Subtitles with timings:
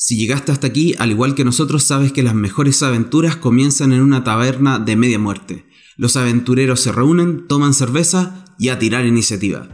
[0.00, 4.00] Si llegaste hasta aquí, al igual que nosotros, sabes que las mejores aventuras comienzan en
[4.00, 5.66] una taberna de media muerte.
[5.96, 9.68] Los aventureros se reúnen, toman cerveza y a tirar iniciativa.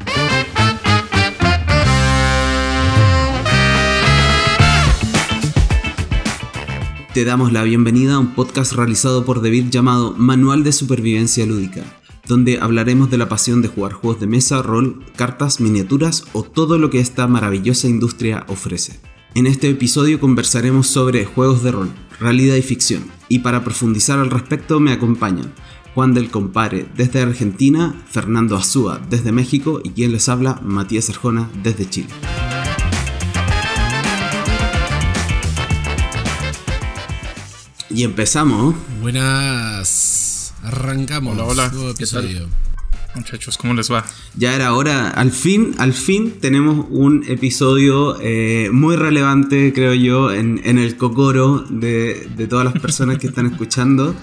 [7.12, 11.84] Te damos la bienvenida a un podcast realizado por David llamado Manual de Supervivencia Lúdica,
[12.27, 16.79] donde hablaremos de la pasión de jugar juegos de mesa, rol, cartas, miniaturas o todo
[16.79, 18.98] lo que esta maravillosa industria ofrece.
[19.37, 24.30] En este episodio conversaremos sobre juegos de rol, realidad y ficción, y para profundizar al
[24.30, 25.52] respecto me acompañan
[25.93, 31.51] Juan del Compare desde Argentina, Fernando Azúa desde México y quien les habla, Matías Arjona
[31.65, 32.10] desde Chile.
[37.91, 38.77] Y empezamos.
[39.01, 40.55] Buenas.
[40.62, 41.35] Arrancamos.
[41.35, 41.69] Hola, hola.
[41.71, 42.48] Nuevo episodio.
[43.14, 44.04] Muchachos, ¿cómo les va?
[44.36, 50.32] Ya era hora, al fin, al fin tenemos un episodio eh, muy relevante, creo yo,
[50.32, 54.16] en, el cocoro de, de todas las personas que están escuchando,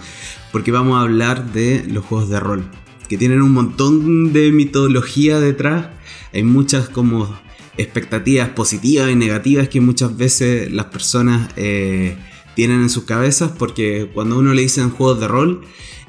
[0.52, 2.66] porque vamos a hablar de los juegos de rol,
[3.08, 5.88] que tienen un montón de mitología detrás,
[6.34, 7.34] hay muchas como
[7.78, 12.18] expectativas positivas y negativas que muchas veces las personas eh,
[12.56, 15.62] tienen en sus cabezas, porque cuando uno le dicen juegos de rol,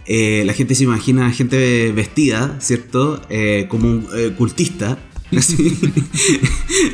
[0.07, 3.25] eh, la gente se imagina a gente vestida, ¿cierto?
[3.31, 4.99] Eh, como un eh, cultista,
[5.37, 5.79] así,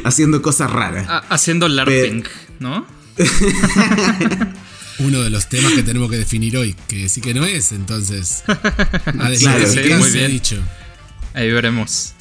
[0.05, 1.07] haciendo cosas raras.
[1.09, 2.25] Ah, haciendo LARPing,
[2.61, 2.87] ¿no?
[5.01, 8.43] Uno de los temas que tenemos que definir hoy, que sí que no es, entonces.
[8.49, 8.53] A
[9.39, 10.31] Claro, sí, muy bien.
[10.33, 10.57] dicho.
[11.35, 12.15] Ahí veremos.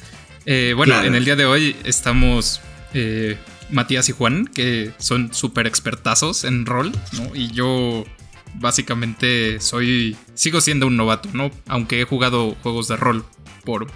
[0.46, 1.08] Eh, bueno, Claro.
[1.08, 2.60] en el día de hoy estamos
[2.94, 3.36] eh,
[3.70, 7.34] Matías y Juan, que son súper expertazos en rol, ¿no?
[7.34, 8.04] Y yo
[8.54, 10.16] básicamente soy.
[10.34, 11.50] sigo siendo un novato, ¿no?
[11.66, 13.24] Aunque he jugado juegos de rol
[13.64, 13.86] por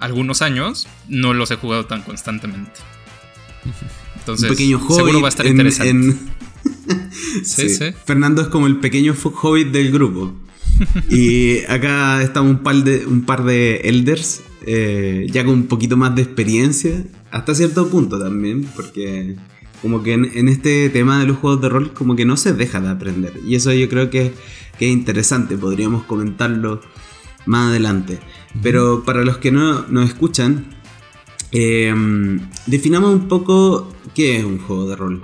[0.00, 2.72] algunos años, no los he jugado tan constantemente.
[4.18, 4.96] Entonces, un pequeño hobbit.
[4.96, 5.90] seguro va a estar en- interesante.
[5.90, 6.34] en-
[7.44, 7.84] Sí, sí.
[8.04, 10.34] Fernando es como el pequeño hobbit del grupo.
[11.10, 15.96] Y acá estamos un par de, un par de elders, eh, ya con un poquito
[15.96, 19.36] más de experiencia, hasta cierto punto también, porque
[19.84, 22.54] como que en, en este tema de los juegos de rol como que no se
[22.54, 23.38] deja de aprender.
[23.46, 24.32] Y eso yo creo que,
[24.78, 26.80] que es interesante, podríamos comentarlo
[27.44, 28.18] más adelante.
[28.62, 30.64] Pero para los que no nos escuchan,
[31.52, 31.94] eh,
[32.64, 35.20] definamos un poco qué es un juego de rol.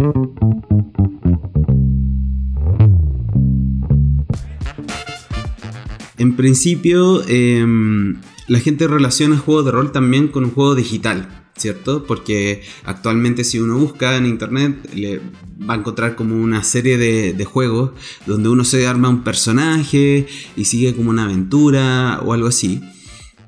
[6.19, 12.05] En principio, em, la gente relaciona juegos de rol también con un juego digital, ¿cierto?
[12.07, 15.21] Porque actualmente si uno busca en internet, le
[15.69, 17.91] va a encontrar como una serie de, de juegos
[18.27, 20.27] donde uno se arma un personaje
[20.57, 22.81] y sigue como una aventura o algo así.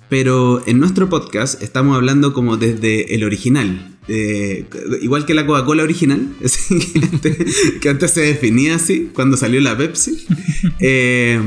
[0.08, 3.96] Pero en nuestro podcast estamos hablando como desde el original.
[4.08, 4.66] eh,
[5.00, 7.36] igual que la Coca-Cola original, así que, antes,
[7.80, 10.26] que antes se definía así, cuando salió la Pepsi.
[10.84, 11.40] Eh,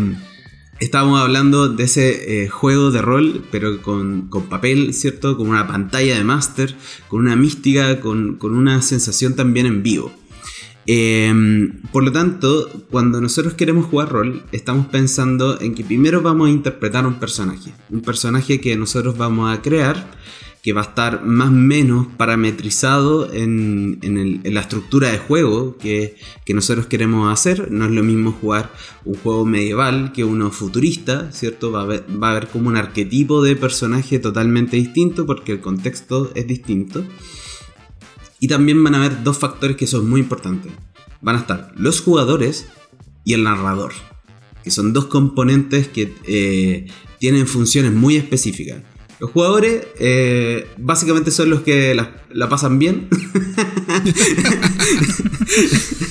[0.80, 5.38] estábamos hablando de ese eh, juego de rol, pero con, con papel, ¿cierto?
[5.38, 6.76] Con una pantalla de máster,
[7.08, 10.12] con una mística, con, con una sensación también en vivo.
[10.88, 11.34] Eh,
[11.92, 16.52] por lo tanto, cuando nosotros queremos jugar rol, estamos pensando en que primero vamos a
[16.52, 17.74] interpretar un personaje.
[17.90, 20.12] Un personaje que nosotros vamos a crear,
[20.66, 26.16] que va a estar más o menos parametrizado en, en la estructura de juego que,
[26.44, 27.72] que nosotros queremos hacer.
[27.72, 31.72] No es lo mismo jugar un juego medieval que uno futurista, ¿cierto?
[31.72, 35.60] Va a haber, va a haber como un arquetipo de personaje totalmente distinto porque el
[35.62, 37.06] contexto es distinto.
[38.40, 40.72] Y también van a haber dos factores que son muy importantes.
[41.22, 42.66] Van a estar los jugadores
[43.24, 43.94] y el narrador,
[44.64, 46.88] que son dos componentes que eh,
[47.20, 48.82] tienen funciones muy específicas.
[49.20, 53.08] Los jugadores eh, básicamente son los que la, la pasan bien.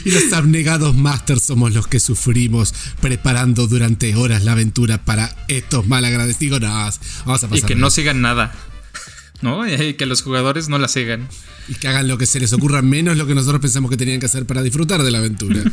[0.05, 5.87] Y los abnegados masters somos los que sufrimos preparando durante horas la aventura para estos
[5.87, 6.61] malagradecidos.
[6.61, 7.67] No, vamos a Y pasar.
[7.69, 8.53] que no sigan nada.
[9.45, 9.69] ¿No?
[9.71, 11.29] Y que los jugadores no la sigan.
[11.69, 14.19] y que hagan lo que se les ocurra menos lo que nosotros pensamos que tenían
[14.19, 15.63] que hacer para disfrutar de la aventura.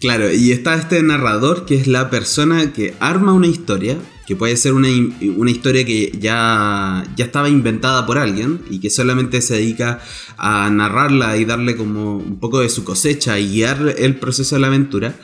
[0.00, 4.56] Claro, y está este narrador que es la persona que arma una historia, que puede
[4.56, 4.88] ser una,
[5.36, 10.00] una historia que ya, ya estaba inventada por alguien y que solamente se dedica
[10.38, 14.62] a narrarla y darle como un poco de su cosecha y guiar el proceso de
[14.62, 15.14] la aventura,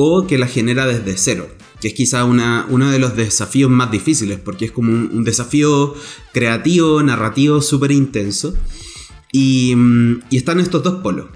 [0.00, 1.48] o que la genera desde cero,
[1.80, 5.92] que es quizá una, uno de los desafíos más difíciles, porque es como un, desafío
[6.32, 8.54] creativo, narrativo súper intenso.
[9.32, 11.26] Y, mm, y están estos dos polos.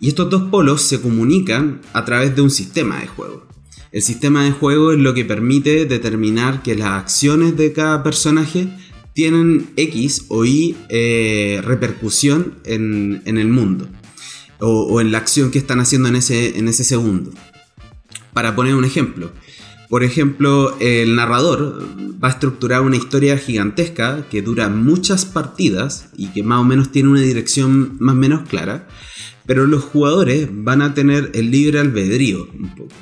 [0.00, 3.46] Y estos dos polos se comunican a través de un sistema de juego.
[3.92, 8.66] El sistema de juego es lo que permite determinar que las acciones de cada personaje
[9.14, 13.86] tienen X o Y eh, repercusión en, en el mundo.
[14.58, 17.30] o, en la acción que están haciendo en ese, en ese segundo.
[18.32, 19.30] Para poner un ejemplo.
[19.92, 21.86] Por ejemplo, el narrador
[22.22, 26.90] va a estructurar una historia gigantesca que dura muchas partidas y que más o menos
[26.90, 28.88] tiene una dirección más o menos clara,
[29.44, 32.94] pero los jugadores van a tener el libre albedrío un poco.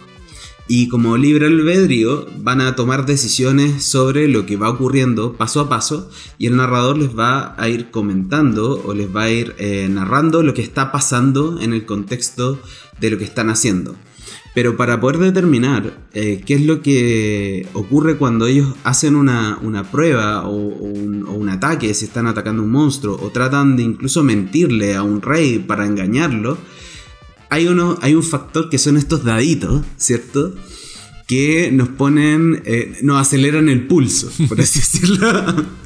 [0.66, 5.68] Y como libre albedrío van a tomar decisiones sobre lo que va ocurriendo paso a
[5.68, 9.88] paso y el narrador les va a ir comentando o les va a ir eh,
[9.90, 12.60] narrando lo que está pasando en el contexto
[13.00, 13.96] de lo que están haciendo.
[14.54, 19.58] Pero para poder determinar eh, qué es lo que ocurre cuando ellos hacen una,
[19.92, 24.24] prueba o, un, o, un, ataque, si están atacando un monstruo, o tratan de incluso
[24.24, 26.58] mentirle a un rey para engañarlo,
[27.48, 30.54] hay, uno, hay un factor que son estos daditos, ¿cierto?
[31.28, 35.79] Que nos ponen, eh, nos aceleran el pulso, por así decirlo.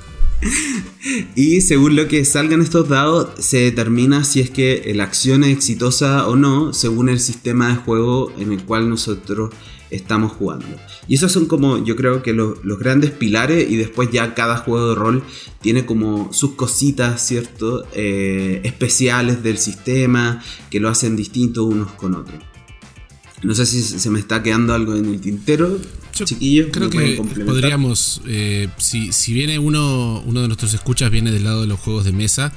[1.34, 5.50] Y según lo que salgan estos dados, se determina si es que la acción es
[5.50, 9.50] exitosa o no, según el sistema de juego en el cual nosotros
[9.90, 10.66] estamos jugando.
[11.08, 14.90] Y esos son como yo creo que los, grandes pilares y después ya cada juego
[14.90, 15.22] de rol
[15.60, 17.86] tiene como sus cositas, ¿cierto?
[17.92, 22.42] Eh, especiales del sistema que lo hacen distinto unos con otros.
[23.42, 25.78] No sé si se me está quedando algo en el tintero.
[26.14, 31.44] Chiquillos, creo que podríamos, eh, si, si, viene uno, uno de nuestros escuchas viene del
[31.44, 32.52] lado de los juegos de mesa,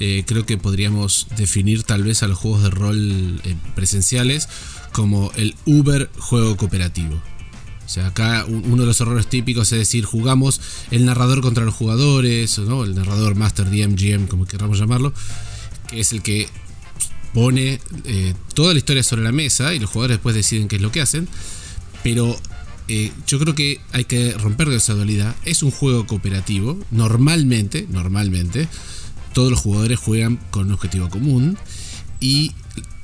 [0.00, 3.42] eh, creo que podríamos definir tal vez a los juegos de rol
[3.74, 4.48] presenciales
[4.92, 7.20] como el Uber juego cooperativo.
[7.84, 10.60] O sea, acá uno de los errores típicos es decir, jugamos
[10.92, 12.84] el narrador contra los jugadores, ¿no?
[12.84, 15.12] el narrador Master DM, GM, como queramos llamarlo,
[15.88, 16.48] que es el que
[17.34, 20.82] pone eh, toda la historia sobre la mesa y los jugadores después deciden qué es
[20.82, 21.28] lo que hacen.
[22.02, 22.38] Pero
[22.92, 25.36] eh, yo creo que hay que romper de esa dualidad.
[25.44, 26.76] Es un juego cooperativo.
[26.90, 28.66] Normalmente, normalmente,
[29.32, 31.56] todos los jugadores juegan con un objetivo común.
[32.18, 32.50] Y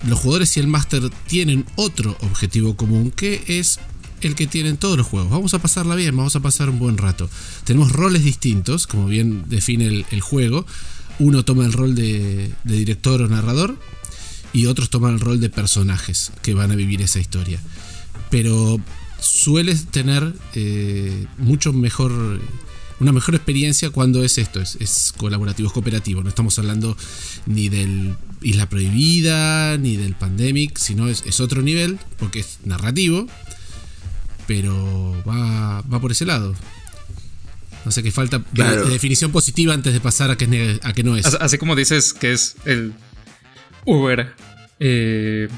[0.05, 3.79] los jugadores y el máster tienen otro objetivo común que es
[4.23, 5.31] el que tienen todos los juegos.
[5.31, 7.31] Vamos a pasarla bien, vamos a pasar un buen rato.
[7.63, 10.67] Tenemos roles distintos, como bien define el, juego.
[11.21, 13.79] Uno toma el rol de, director o narrador
[14.53, 17.61] y otros toman el rol de personajes que van a vivir esa historia.
[18.31, 18.81] Pero
[19.21, 22.41] sueles tener eh, mucho mejor
[22.99, 26.23] una mejor experiencia cuando es esto, es, colaborativo, es cooperativo.
[26.23, 26.97] No estamos hablando
[27.45, 33.27] ni del Isla Prohibida, ni del Pandemic, sino es, otro nivel, porque es narrativo,
[34.47, 36.55] pero va, por ese lado.
[37.85, 41.17] No sé qué falta de, definición positiva antes de pasar a que, a que no
[41.17, 41.27] es.
[41.27, 42.95] Así como dices que es el
[43.85, 44.35] Uber
[44.81, 45.49] eh,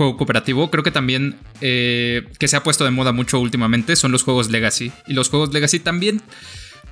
[0.00, 4.12] juego cooperativo, creo que también eh, que se ha puesto de moda mucho últimamente son
[4.12, 4.90] los juegos Legacy.
[5.06, 6.22] Y los juegos Legacy también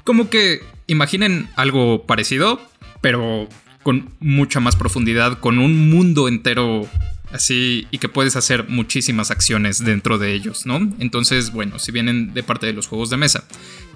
[0.05, 2.61] como que imaginen algo parecido,
[3.01, 3.49] pero
[3.83, 6.87] con mucha más profundidad, con un mundo entero
[7.33, 10.77] así y que puedes hacer muchísimas acciones dentro de ellos, ¿no?
[10.99, 13.45] Entonces, bueno, si vienen de parte de los juegos de mesa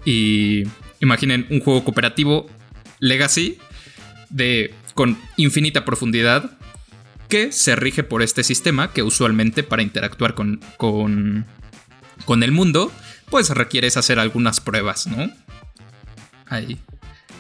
[0.06, 0.62] y
[1.00, 2.46] imaginen un juego cooperativo
[2.98, 3.58] Legacy
[4.30, 6.58] de con infinita profundidad
[7.32, 11.46] que se rige por este sistema que usualmente para interactuar con, con,
[12.26, 12.92] con el mundo,
[13.30, 15.32] pues requieres hacer algunas pruebas, ¿no?
[16.50, 16.76] ahí.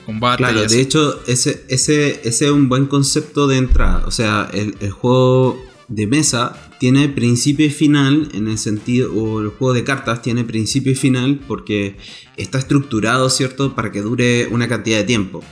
[0.06, 0.38] Combate.
[0.38, 4.02] Claro, de hecho, ese, ese, ese, es un buen concepto de entrada.
[4.06, 9.48] O sea, el, juego de mesa tiene principio y final en el sentido, o el
[9.50, 11.98] juego de cartas tiene principio y final porque
[12.38, 15.44] está estructurado, ¿cierto?, para que dure una cantidad de tiempo.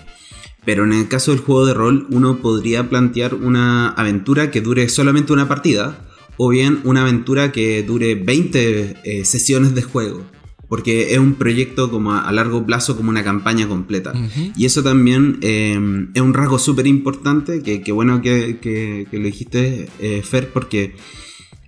[0.65, 4.89] Pero en el caso del juego de rol, uno podría plantear una aventura que dure
[4.89, 10.25] solamente una partida, o bien una aventura que dure 20 eh, sesiones de juego
[10.71, 14.13] porque es un proyecto como a, largo plazo, como una campaña completa.
[14.57, 20.23] Y eso también eh, es un rasgo súper importante, que, bueno que, lo dijiste, eh,
[20.23, 20.95] Fer, porque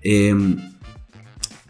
[0.04, 0.56] eh,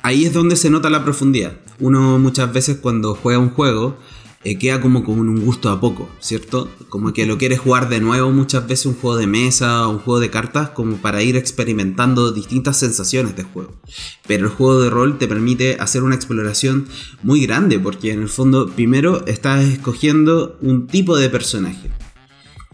[0.03, 1.55] ahí es donde se nota la profundidad.
[1.81, 3.97] Uno muchas veces cuando juega un juego,
[4.45, 6.69] eh, queda como con un gusto a poco, ¿cierto?
[6.89, 10.19] Como que lo quieres jugar de nuevo muchas veces un juego de mesa un juego
[10.19, 13.75] de cartas como para ir experimentando distintas sensaciones de juego.
[14.27, 16.89] Pero el juego de rol te permite hacer una exploración
[17.23, 21.91] muy grande porque en el fondo primero estás escogiendo un tipo de personaje.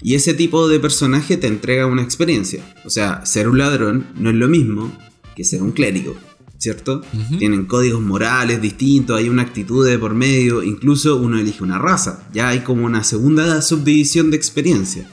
[0.00, 2.62] Y ese tipo de personaje te entrega una experiencia.
[2.84, 4.92] O sea, ser un ladrón no es lo mismo
[5.34, 6.16] que ser un clérigo.
[6.58, 7.02] ¿Cierto?
[7.38, 12.28] Tienen códigos morales distintos, hay una actitud de por medio, incluso uno elige una raza,
[12.32, 15.08] ya hay como una segunda subdivisión de experiencia.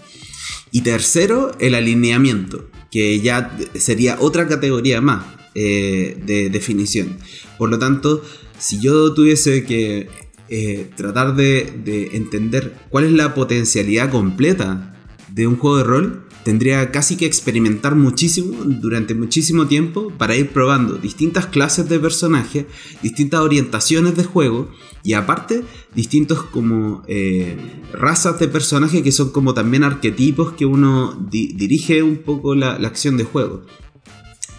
[0.71, 5.23] Y tercero, el alineamiento, que ya sería otra categoría más
[5.53, 7.17] eh, de definición.
[7.57, 8.23] Por lo tanto,
[8.57, 10.09] si yo tuviese que
[10.49, 14.95] eh, tratar de, de entender cuál es la potencialidad completa
[15.31, 20.51] de un juego de rol, tendría casi que experimentar muchísimo durante muchísimo tiempo para ir
[20.51, 22.67] probando distintas clases de personajes,
[23.01, 24.69] distintas orientaciones de juego
[25.03, 25.63] y aparte
[25.95, 27.57] distintos como eh,
[27.93, 33.17] razas de personajes que son como también arquetipos que uno dirige un poco la, acción
[33.17, 33.63] de juego.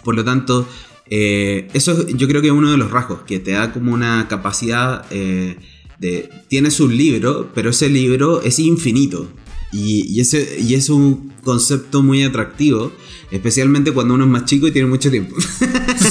[0.03, 0.67] Por lo tanto,
[1.09, 4.27] eh, eso yo creo que es uno de los rasgos, que te da como una
[4.27, 5.55] capacidad eh,
[5.99, 6.29] de...
[6.49, 9.29] Tienes un libro, pero ese libro es infinito.
[9.71, 12.91] Y, ese, y es un concepto muy atractivo,
[13.31, 15.33] especialmente cuando uno es más chico y tiene mucho tiempo.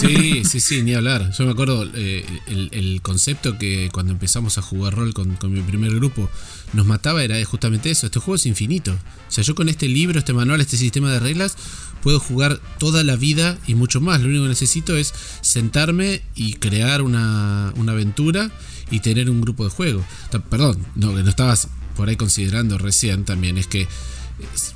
[0.00, 1.30] Sí, sí, sí, ni hablar.
[1.36, 5.94] Yo me acuerdo eh, el, concepto que cuando empezamos a jugar rol con, mi primer
[5.94, 6.30] grupo
[6.72, 8.92] nos mataba era justamente eso, este juego es infinito.
[8.92, 11.58] O sea, yo con este libro, este manual, este sistema de reglas,
[12.02, 14.22] puedo jugar toda la vida y mucho más.
[14.22, 15.12] Lo único que necesito es
[15.42, 18.50] sentarme y crear una, una aventura
[18.90, 20.02] y tener un grupo de juego.
[20.48, 23.88] Perdón, no, no estabas por ahí considerando recién también es que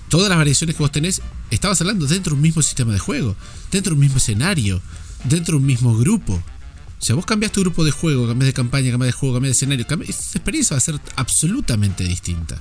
[0.08, 3.36] todas las variaciones que vos tenés, estabas hablando dentro de un mismo sistema de juego,
[3.70, 4.80] dentro de un mismo escenario,
[5.24, 6.34] dentro de un mismo grupo.
[6.34, 9.50] O sea, vos cambias tu grupo de juego, cambias de campaña, cambias de juego, cambias
[9.50, 12.58] de escenario, esa experiencia va a ser absolutamente distinta.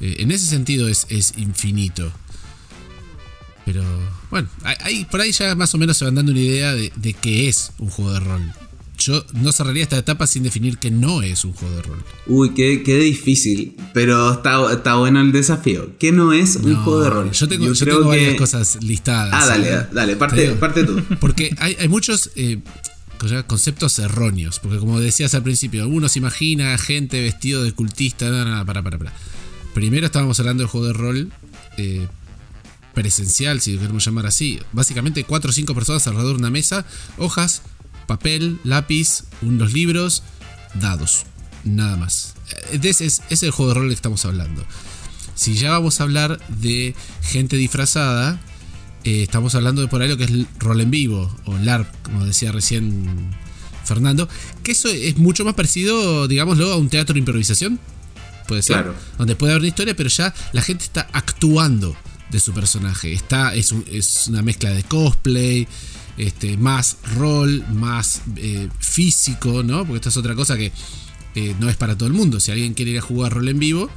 [0.00, 2.12] Eh, en ese sentido es, es infinito.
[3.64, 3.84] Pero
[4.30, 7.12] bueno, ahí, por ahí ya más o menos se van dando una idea de, de
[7.12, 8.52] qué es un juego de rol
[9.00, 12.04] yo no cerraría esta etapa sin definir que no es un juego de rol.
[12.26, 13.76] Uy, qué, difícil.
[13.92, 15.96] Pero está, está, bueno el desafío.
[15.98, 17.30] ¿Qué no es un juego de rol?
[17.32, 17.66] Yo tengo,
[18.04, 19.32] varias cosas listadas.
[19.34, 19.86] Ah, dale, ¿eh?
[19.92, 21.02] dale, parte, parte tú.
[21.20, 22.60] Porque hay, muchos eh,
[23.46, 24.60] conceptos erróneos.
[24.60, 28.28] Porque como decías al principio, uno se imagina gente vestido de cultista.
[28.28, 29.12] No, no, no, para, para, para.
[29.74, 31.32] Primero estábamos hablando del juego de rol.
[31.78, 32.06] Eh,
[32.92, 34.60] presencial, si lo queremos llamar así.
[34.72, 36.84] Básicamente cuatro o cinco personas alrededor de una mesa,
[37.18, 37.62] hojas,
[38.06, 40.22] papel, lápiz, unos libros,
[40.74, 41.24] dados.
[41.64, 42.34] Nada más.
[42.72, 44.64] Ese es, el juego de rol que estamos hablando.
[45.34, 48.40] Si ya vamos a hablar de gente disfrazada,
[49.04, 52.24] eh, estamos hablando de por ahí lo que es rol en vivo, o LARP, como
[52.24, 53.34] decía recién
[53.84, 54.28] Fernando,
[54.62, 57.78] que eso es mucho más parecido, digámoslo, a un teatro de improvisación.
[58.46, 58.92] Puede ser.
[59.16, 61.96] Donde puede haber una historia, pero ya la gente está actuando
[62.30, 63.12] de su personaje.
[63.12, 65.68] Está, es, es una mezcla de cosplay,
[66.16, 69.84] este, más rol, más eh, físico, ¿no?
[69.84, 70.72] Porque esto es otra cosa que
[71.34, 72.40] eh, no es para todo el mundo.
[72.40, 73.90] Si alguien quiere ir a jugar rol en vivo,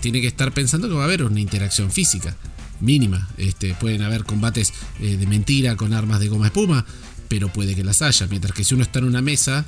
[0.00, 2.36] tiene que estar pensando que va a haber una interacción física
[2.80, 3.28] mínima.
[3.36, 6.84] Este, pueden haber combates eh, de mentira con armas de goma espuma,
[7.28, 8.26] pero puede que las haya.
[8.28, 9.64] Mientras que si uno está en una mesa,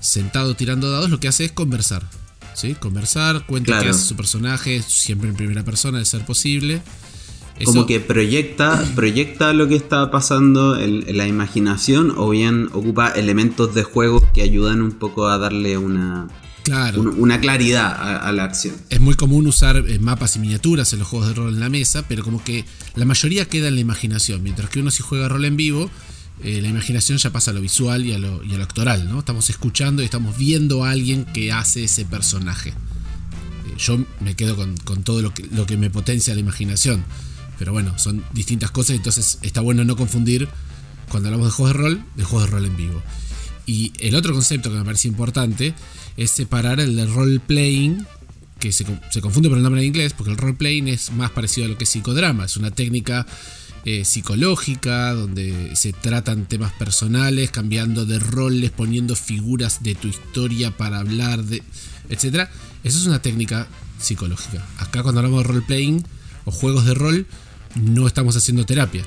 [0.00, 2.06] sentado tirando dados, lo que hace es conversar.
[2.54, 2.74] ¿sí?
[2.74, 6.82] Conversar, cuenta qué hace su personaje, siempre en primera persona, de ser posible.
[7.64, 13.74] Como que proyecta, proyecta lo que está pasando en, la imaginación o bien ocupa elementos
[13.74, 16.28] de juego que ayudan un poco a darle una,
[16.94, 18.74] una claridad a, la acción.
[18.88, 21.68] Es muy común usar eh, mapas y miniaturas en los juegos de rol en la
[21.68, 22.64] mesa, pero como que
[22.94, 25.90] la mayoría queda en la imaginación, mientras que uno si juega rol en vivo,
[26.42, 29.08] eh, la imaginación ya pasa a lo visual y a lo, y a lo actoral,
[29.08, 29.18] ¿no?
[29.18, 32.70] Estamos escuchando y estamos viendo a alguien que hace ese personaje.
[32.70, 37.04] Eh, yo me quedo con, con todo lo que, lo que me potencia la imaginación.
[37.60, 40.48] Pero bueno, son distintas cosas, entonces está bueno no confundir
[41.10, 43.02] cuando hablamos de juegos de rol, de juegos de rol en vivo.
[43.66, 45.74] Y el otro concepto que me parece importante
[46.16, 48.06] es separar el de role playing,
[48.58, 48.86] que se,
[49.20, 51.76] confunde por el nombre en inglés, porque el role playing es más parecido a lo
[51.76, 53.26] que es psicodrama, es una técnica
[53.84, 60.74] eh, psicológica donde se tratan temas personales, cambiando de roles, poniendo figuras de tu historia
[60.74, 61.62] para hablar de,
[62.08, 62.48] etc.
[62.84, 64.66] Eso es una técnica psicológica.
[64.78, 66.06] Acá cuando hablamos de role playing
[66.46, 67.26] o juegos de rol,
[67.74, 69.04] no estamos haciendo terapia.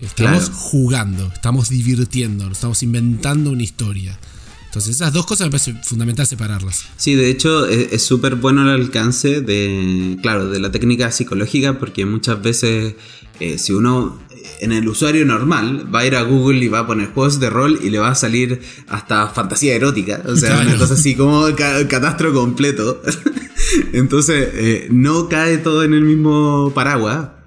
[0.00, 4.18] Estamos jugando, estamos divirtiendo, estamos inventando una historia.
[4.64, 6.84] Entonces esas dos cosas me parece fundamental separarlas.
[6.96, 12.06] Sí, de hecho es súper bueno el alcance de, claro, de la técnica psicológica porque
[12.06, 12.94] muchas veces
[13.40, 16.80] eh, si uno eh, en el usuario normal va a ir a Google y va
[16.80, 20.60] a poner juegos de rol y le va a salir hasta fantasía erótica, o sea,
[20.60, 23.02] una cosa así como catastro completo.
[23.92, 27.39] Entonces eh, no cae todo en el mismo paraguas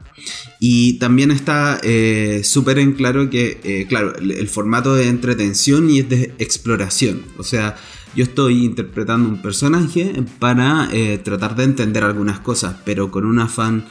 [0.59, 5.99] y también está eh, súper en claro que, eh, claro, el, formato de entretención y
[5.99, 7.23] es de exploración.
[7.37, 7.75] O sea,
[8.15, 13.39] yo estoy interpretando un personaje para eh, tratar de entender algunas cosas, pero con un
[13.39, 13.85] afán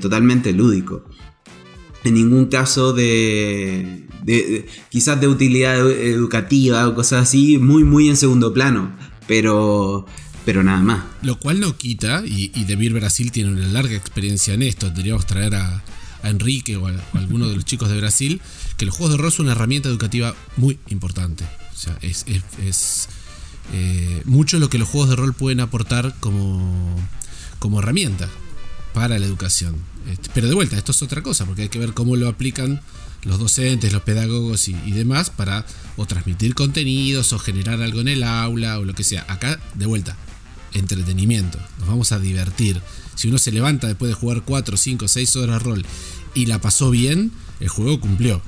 [0.00, 1.04] totalmente lúdico.
[2.02, 4.06] En ningún caso de,
[4.88, 8.96] quizás de utilidad educativa o cosas así, muy, muy en segundo plano.
[9.28, 10.06] Pero,
[10.46, 11.04] pero nada más.
[11.22, 15.26] Lo cual no quita, y, y Debir Brasil tiene una larga experiencia en esto, deberíamos
[15.26, 15.82] traer a,
[16.22, 18.40] Enrique o a, alguno de los chicos de Brasil,
[18.76, 21.44] que los juegos de rol son una herramienta educativa muy importante.
[21.74, 22.24] O sea, es,
[23.72, 26.96] eh, mucho lo que los juegos de rol pueden aportar como,
[27.58, 28.28] como herramienta.
[28.94, 29.76] para la educación.
[30.10, 32.80] Este, pero de vuelta, esto es otra cosa, porque hay que ver cómo lo aplican
[33.24, 38.22] los docentes, los pedagogos y, demás para o transmitir contenidos o generar algo en el
[38.22, 39.26] aula o lo que sea.
[39.28, 40.16] Acá, de vuelta,
[40.76, 41.58] entretenimiento.
[41.78, 42.80] Nos vamos a divertir.
[43.14, 45.84] Si uno se levanta después de jugar 4, 5, 6 horas rol
[46.34, 48.42] y la pasó bien, el juego cumplió.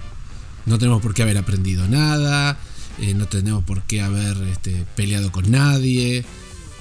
[0.66, 2.58] No tenemos por qué haber aprendido nada,
[2.99, 6.25] eh, no tenemos por qué haber este, peleado con nadie.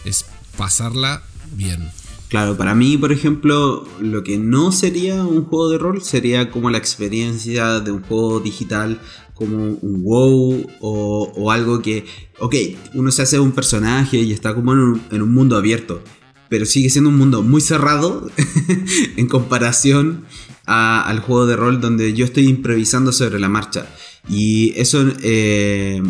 [0.04, 0.26] Es
[0.58, 1.24] pasarla
[1.54, 1.90] bien.
[2.30, 6.70] Claro, para mí, por ejemplo, lo que no sería un juego de rol sería como
[6.70, 9.00] la experiencia de un juego digital
[9.34, 12.06] como un WoW o, algo que,
[12.40, 12.56] ok,
[12.96, 16.02] uno se hace un personaje y está como en un, mundo abierto,
[16.50, 18.30] pero sigue siendo un mundo muy cerrado
[19.16, 20.26] en comparación
[20.66, 23.88] al juego de rol donde yo estoy improvisando sobre la marcha.
[24.28, 26.02] Y eso eh,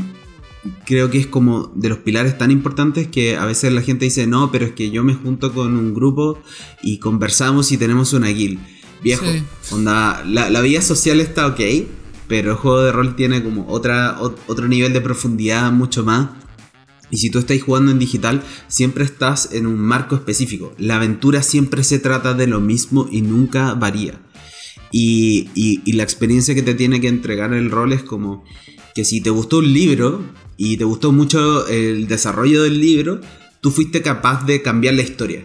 [0.86, 4.28] creo que es como de los pilares tan importantes que a veces la gente dice,
[4.28, 6.40] no, pero es que yo me junto con un grupo
[6.82, 8.60] y conversamos y tenemos una guild.
[9.04, 9.26] Viejo,
[9.72, 11.60] onda, la, la, vida social está ok,
[12.28, 16.30] pero el juego de rol tiene como otra, otro nivel de profundidad mucho más.
[17.10, 20.74] Y si tú estás jugando en digital, siempre estás en un marco específico.
[20.78, 24.20] La aventura siempre se trata de lo mismo y nunca varía.
[24.92, 28.44] Y, y la experiencia que te tiene que entregar el rol es como
[28.98, 30.24] que si te gustó un libro,
[30.58, 33.22] y te gustó mucho el desarrollo del libro,
[33.62, 35.44] tú fuiste capaz de cambiar la historia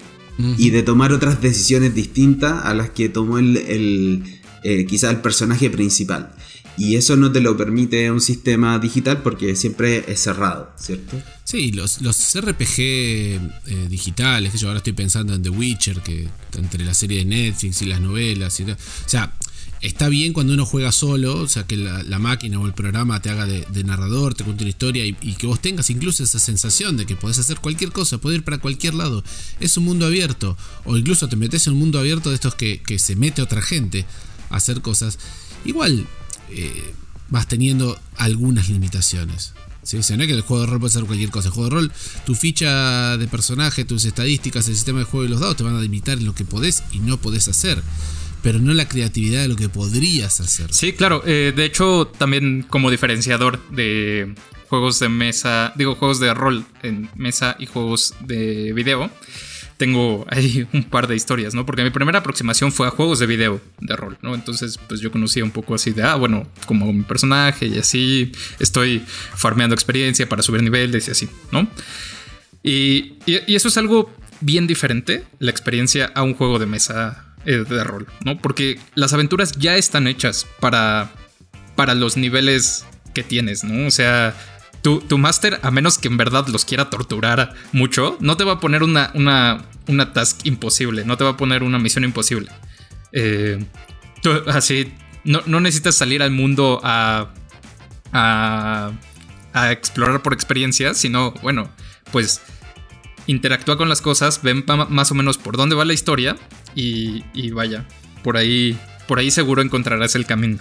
[0.59, 4.25] y de tomar otras decisiones distintas a las que tomó el, el
[4.64, 6.35] eh, quizá el personaje principal.
[6.78, 11.21] Y eso no te lo permite un sistema digital porque siempre es cerrado, ¿cierto?
[11.45, 13.40] Sí, los, los RPG eh,
[13.90, 17.83] digitales, que yo ahora estoy pensando en The Witcher, que entre la serie de Netflix
[17.83, 18.76] y las novelas y O
[19.07, 19.35] sea,
[19.83, 23.31] está bien cuando uno juega solo, o sea, que la, máquina o el programa te
[23.31, 27.05] haga de, narrador, te cuente una historia y, que vos tengas incluso esa sensación de
[27.05, 29.25] que podés hacer cualquier cosa, podés ir para cualquier lado.
[29.59, 30.57] Es un mundo abierto.
[30.85, 34.07] O incluso te metes en un mundo abierto de estos que, se mete otra gente
[34.51, 35.19] a hacer cosas.
[35.65, 36.07] Igual
[36.51, 36.95] eh,
[37.29, 39.53] vas teniendo algunas limitaciones.
[39.83, 39.97] ¿sí?
[39.97, 41.49] No es que el juego de rol puede hacer cualquier cosa.
[41.49, 41.92] El juego de rol,
[42.25, 45.75] tu ficha de personaje, tus estadísticas, el sistema de juego y los dados te van
[45.75, 47.83] a limitar en lo que podés y no podés hacer
[48.42, 50.72] pero no la creatividad de lo que podrías hacer.
[50.74, 51.22] Sí, claro.
[51.24, 54.35] Eh, de hecho, también como diferenciador de
[54.68, 59.11] juegos de mesa, digo, juegos de rol en mesa y juegos de video,
[59.76, 61.64] tengo ahí un par de historias, ¿no?
[61.64, 64.35] Porque mi primera aproximación fue a juegos de video de rol, ¿no?
[64.35, 68.33] Entonces, pues yo conocía un poco así de, ah, bueno, como mi personaje y así,
[68.59, 71.68] estoy farmeando experiencia para subir niveles y así, ¿no?
[72.64, 77.64] Y, y eso es algo bien diferente, la experiencia a un juego de mesa eh,
[77.68, 78.38] de rol, ¿no?
[78.38, 81.11] Porque las aventuras ya están hechas para,
[81.76, 83.87] para los niveles que tienes, ¿no?
[83.87, 84.35] O sea,
[84.83, 88.55] tu, tu máster, a menos que en verdad los quiera torturar mucho, no te va
[88.55, 92.50] a poner una, una, una task imposible, no te va a poner una misión imposible.
[93.12, 93.64] Eh,
[94.48, 94.92] así,
[95.24, 97.28] no, no, necesitas salir al mundo a,
[98.12, 98.92] a,
[99.52, 101.70] a explorar por experiencia, sino, bueno,
[102.11, 102.40] pues
[103.33, 106.37] interactúa con las cosas, ven más o menos por dónde va la historia
[106.75, 107.87] y, vaya,
[108.23, 110.59] por ahí, por ahí seguro encontrarás el camino.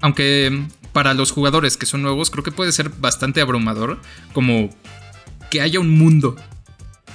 [0.00, 4.00] Aunque para los jugadores que son nuevos creo que puede ser bastante abrumador
[4.32, 4.70] como
[5.50, 6.36] que haya un mundo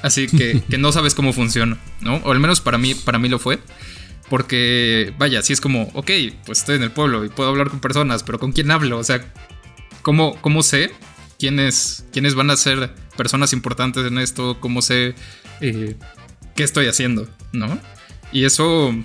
[0.03, 2.17] así que, que no sabes cómo funciona, ¿no?
[2.17, 3.59] O al menos para mí, para mí lo fue.
[4.29, 6.09] Porque, vaya, si es como, ok,
[6.45, 8.97] pues estoy en el pueblo y puedo hablar con personas, pero ¿con quién hablo?
[8.97, 9.23] O sea,
[10.01, 10.91] ¿cómo, cómo sé
[11.43, 14.61] quiénes, quiénes van a ser personas importantes en esto?
[14.61, 15.13] ¿Cómo sé
[15.59, 15.97] eh,
[16.55, 17.77] qué estoy haciendo, ¿no?
[18.31, 18.95] Y eso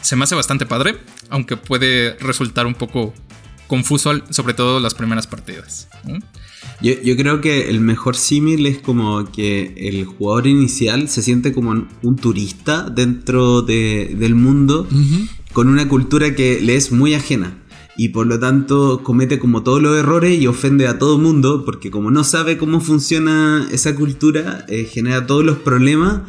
[0.00, 3.12] se me hace bastante padre, aunque puede resultar un poco
[3.66, 5.88] confuso, sobre todo las primeras partidas.
[6.80, 11.72] Yo, creo que el mejor símil es como que el jugador inicial se siente como
[11.72, 14.86] un turista dentro del mundo
[15.52, 17.58] con una cultura que le es muy ajena.
[17.96, 21.90] Y por lo tanto comete como todos los errores y ofende a todo mundo porque
[21.90, 26.22] como no sabe cómo funciona esa cultura, eh, genera todos los problemas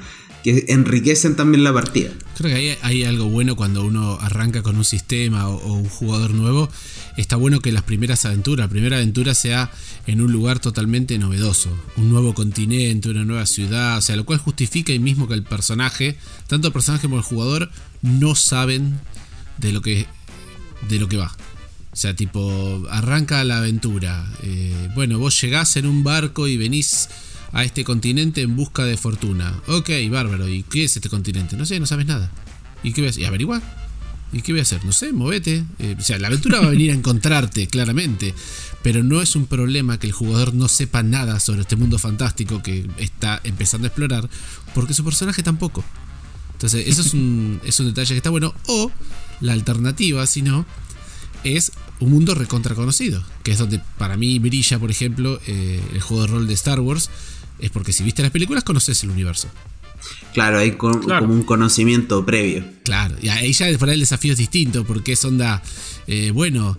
[0.43, 2.11] que enriquecen también la partida.
[2.37, 6.31] Creo que ahí hay algo bueno cuando uno arranca con un sistema o, un jugador
[6.31, 6.69] nuevo.
[7.17, 9.71] Está bueno que las primeras aventuras, la primera aventura sea
[10.07, 14.39] en un lugar totalmente novedoso, un nuevo continente, una nueva ciudad, o sea, lo cual
[14.39, 17.69] justifica y mismo que el personaje, tanto el personaje como el jugador,
[18.01, 18.99] no saben
[19.57, 20.07] de lo que,
[20.89, 21.35] de lo que va.
[21.91, 24.25] O sea, tipo, arranca la aventura.
[24.43, 27.09] Eh, bueno, vos llegás en un barco y venís
[27.51, 29.61] a este continente en busca de fortuna.
[29.67, 30.47] Ok, bárbaro.
[30.47, 31.57] ¿Y qué es este continente?
[31.57, 32.31] No sé, no sabes nada.
[32.81, 33.17] ¿Y qué ves?
[33.17, 33.61] Y averiguar.
[34.33, 34.85] ¿Y qué voy a hacer?
[34.85, 35.65] No sé, movete.
[35.79, 38.33] Eh, o sea, la aventura va a venir a encontrarte, claramente.
[38.81, 42.63] Pero no es un problema que el jugador no sepa nada sobre este mundo fantástico
[42.63, 44.29] que está empezando a explorar,
[44.73, 45.83] porque su personaje tampoco.
[46.53, 48.53] Entonces, eso es un, es un detalle que está bueno.
[48.67, 48.91] O
[49.41, 50.65] la alternativa, si no,
[51.43, 56.01] es un mundo recontra conocido, que es donde para mí brilla, por ejemplo, eh, el
[56.01, 57.09] juego de rol de Star Wars,
[57.59, 59.47] es porque si viste las películas conoces el universo.
[60.33, 62.65] Claro, hay como un conocimiento previo.
[62.83, 65.61] Claro, y ahí ya fuera el desafío es distinto, porque es onda,
[66.07, 66.77] eh, bueno,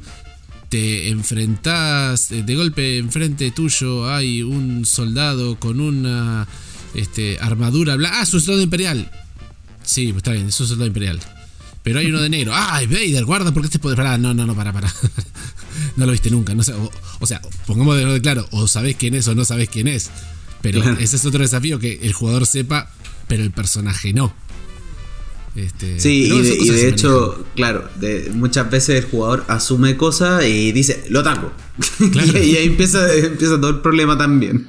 [0.68, 6.48] te enfrentás, eh, de golpe enfrente tuyo hay un soldado con una
[6.94, 8.20] este, armadura blanca.
[8.20, 9.10] Ah, es un soldado imperial.
[9.84, 11.20] Sí, pues está bien, es un soldado imperial.
[11.82, 12.52] Pero hay uno de negro.
[12.54, 13.24] ¡Ay, Vader!
[13.24, 13.96] Guarda porque este puede.
[13.96, 14.92] Pará, no, no, no, para, para.
[15.96, 16.54] no lo viste nunca.
[16.54, 16.74] No sé,
[17.20, 20.10] o, sea, pongamos de claro, o sabés quién es o no sabés quién es.
[20.60, 22.88] Pero ese es otro desafío que el jugador sepa
[23.32, 24.34] pero el personaje no.
[25.54, 27.88] Este, sí, y de, hecho, claro,
[28.32, 31.50] muchas veces el jugador asume cosas y dice, lo tango.
[32.14, 34.66] y, ahí empieza, empieza todo el problema también.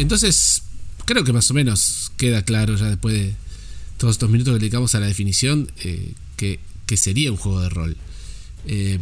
[0.00, 0.62] Entonces,
[1.04, 3.34] creo que más o menos queda claro ya después de
[3.98, 6.58] todos estos minutos que dedicamos a la definición eh, que,
[6.96, 7.96] sería un juego de rol.
[8.66, 8.98] Eh,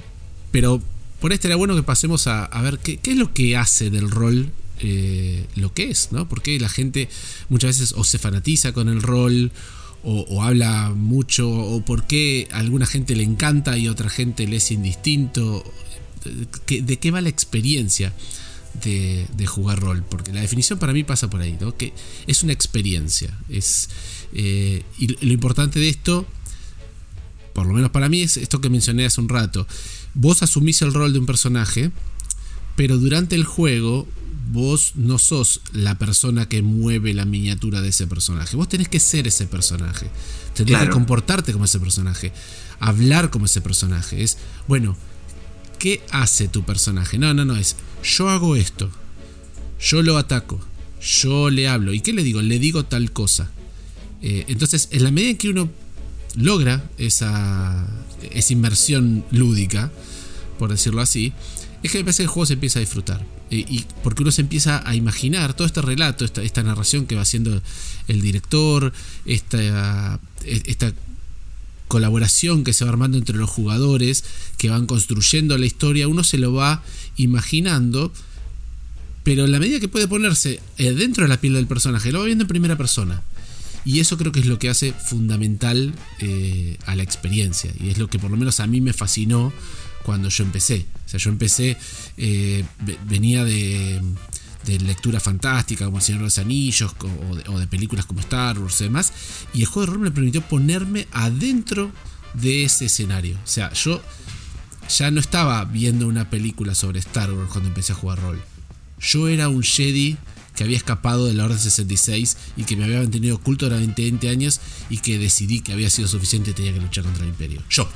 [0.50, 0.82] pero
[1.20, 4.50] por este era bueno que pasemos a, ver qué, es lo que hace del rol
[4.80, 6.28] eh, lo que es, ¿no?
[6.28, 7.08] Porque la gente
[7.48, 9.52] muchas veces o se fanatiza con el rol
[10.02, 14.56] o, habla mucho, o por qué a alguna gente le encanta y otra gente le
[14.56, 15.64] es indistinto.
[16.66, 18.12] ¿De qué va la experiencia
[18.82, 20.04] de, jugar rol?
[20.08, 21.76] Porque la definición para mí pasa por ahí, ¿no?
[21.76, 21.92] Que
[22.26, 23.36] es una experiencia.
[23.48, 23.88] Es,
[24.32, 26.26] eh, y lo importante de esto,
[27.52, 29.66] por lo menos para mí, es esto que mencioné hace un rato
[30.14, 31.90] vos asumís el rol de un personaje,
[32.76, 34.06] pero durante el juego
[34.50, 38.56] vos no sos la persona que mueve la miniatura de ese personaje.
[38.56, 40.10] Vos tenés que ser ese personaje.
[40.54, 42.32] Tenés que comportarte como ese personaje.
[42.80, 44.22] Hablar como ese personaje.
[44.22, 44.96] Es, bueno,
[45.78, 47.18] ¿qué hace tu personaje?
[47.18, 48.90] No, no, no, es, yo hago esto.
[49.80, 50.60] Yo lo ataco.
[51.00, 51.92] Yo le hablo.
[51.92, 52.42] ¿Y qué le digo?
[52.42, 53.50] Le digo tal cosa.
[54.22, 55.70] Eh, entonces, en la medida en que uno
[56.34, 57.86] logra esa,
[58.32, 59.92] esa inmersión lúdica,
[60.58, 61.32] por decirlo así,
[61.82, 63.24] es que a veces el juego se empieza a disfrutar.
[63.50, 67.22] Y, porque uno se empieza a imaginar todo este relato, esta, esta narración que va
[67.22, 67.62] haciendo
[68.06, 68.92] el director,
[69.24, 70.92] esta, esta
[71.88, 74.24] colaboración que se va armando entre los jugadores,
[74.56, 76.82] que van construyendo la historia, uno se lo va
[77.16, 78.12] imaginando,
[79.24, 82.20] pero en la medida que puede ponerse eh, dentro de la piel del personaje, lo
[82.20, 83.22] va viendo en primera persona.
[83.84, 87.72] Y eso creo que es lo que hace fundamental eh, a la experiencia.
[87.80, 89.52] Y es lo que por lo menos a mí me fascinó
[90.02, 90.86] cuando yo empecé.
[91.06, 91.76] O sea, yo empecé,
[92.16, 92.64] eh,
[93.06, 94.00] venía de,
[94.78, 96.94] lectura fantástica como El Señor de los Anillos
[97.46, 99.12] o de, películas como Star Wars y demás.
[99.54, 101.90] Y el juego de rol me permitió ponerme adentro
[102.34, 103.36] de ese escenario.
[103.36, 104.02] O sea, yo
[104.88, 108.42] ya no estaba viendo una película sobre Star Wars cuando empecé a jugar rol.
[109.00, 110.16] Yo era un Jedi
[110.58, 114.28] que había escapado de la Orden 66 y que me había mantenido oculto durante 20
[114.28, 117.62] años y que decidí que había sido suficiente y tenía que luchar contra el imperio.
[117.70, 117.88] Yo,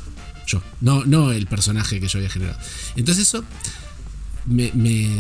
[0.47, 2.59] yo, no, no el personaje que yo había generado.
[2.95, 3.45] Entonces eso
[4.47, 4.71] me,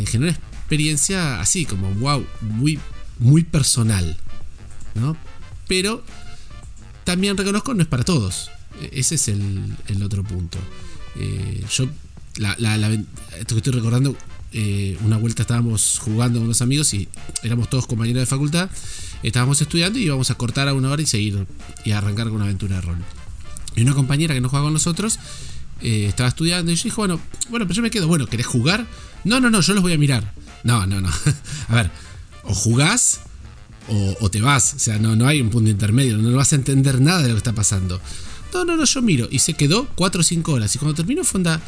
[0.07, 0.39] generó una
[0.73, 2.81] experiencia así, como wow, muy,
[3.19, 4.17] muy personal.
[4.95, 5.19] ¿no?
[5.69, 6.03] Pero
[7.05, 8.51] también reconozco, no es para todos.
[8.81, 10.57] E, ese es el, otro punto.
[11.17, 11.89] Eh, yo,
[12.39, 12.55] la,
[13.39, 14.17] esto que estoy recordando,
[14.55, 17.07] eh, una vuelta estábamos jugando con unos amigos y
[17.43, 18.71] éramos todos compañeros de facultad.
[19.23, 21.47] Estábamos estudiando y íbamos a cortar a una hora y seguir
[21.85, 22.99] y arrancar con una aventura de rol.
[23.77, 25.19] Y una compañera que no jugaba con nosotros
[25.83, 28.87] eh, estaba estudiando y yo dije, bueno, bueno, pero yo me quedo, bueno, ¿querés jugar?
[29.25, 30.33] No, no, no, yo los voy a mirar.
[30.65, 31.11] No, no, no.
[31.69, 31.91] a ver,
[32.45, 33.21] o jugás
[33.89, 34.75] o, te vas.
[34.75, 37.35] O sea, no, no hay un punto intermedio, no vas a entender nada de lo
[37.35, 38.01] que está pasando.
[38.55, 39.29] No, no, no, yo miro.
[39.31, 40.75] Y se quedó 4 o 5 horas.
[40.75, 41.61] Y cuando terminó fue onda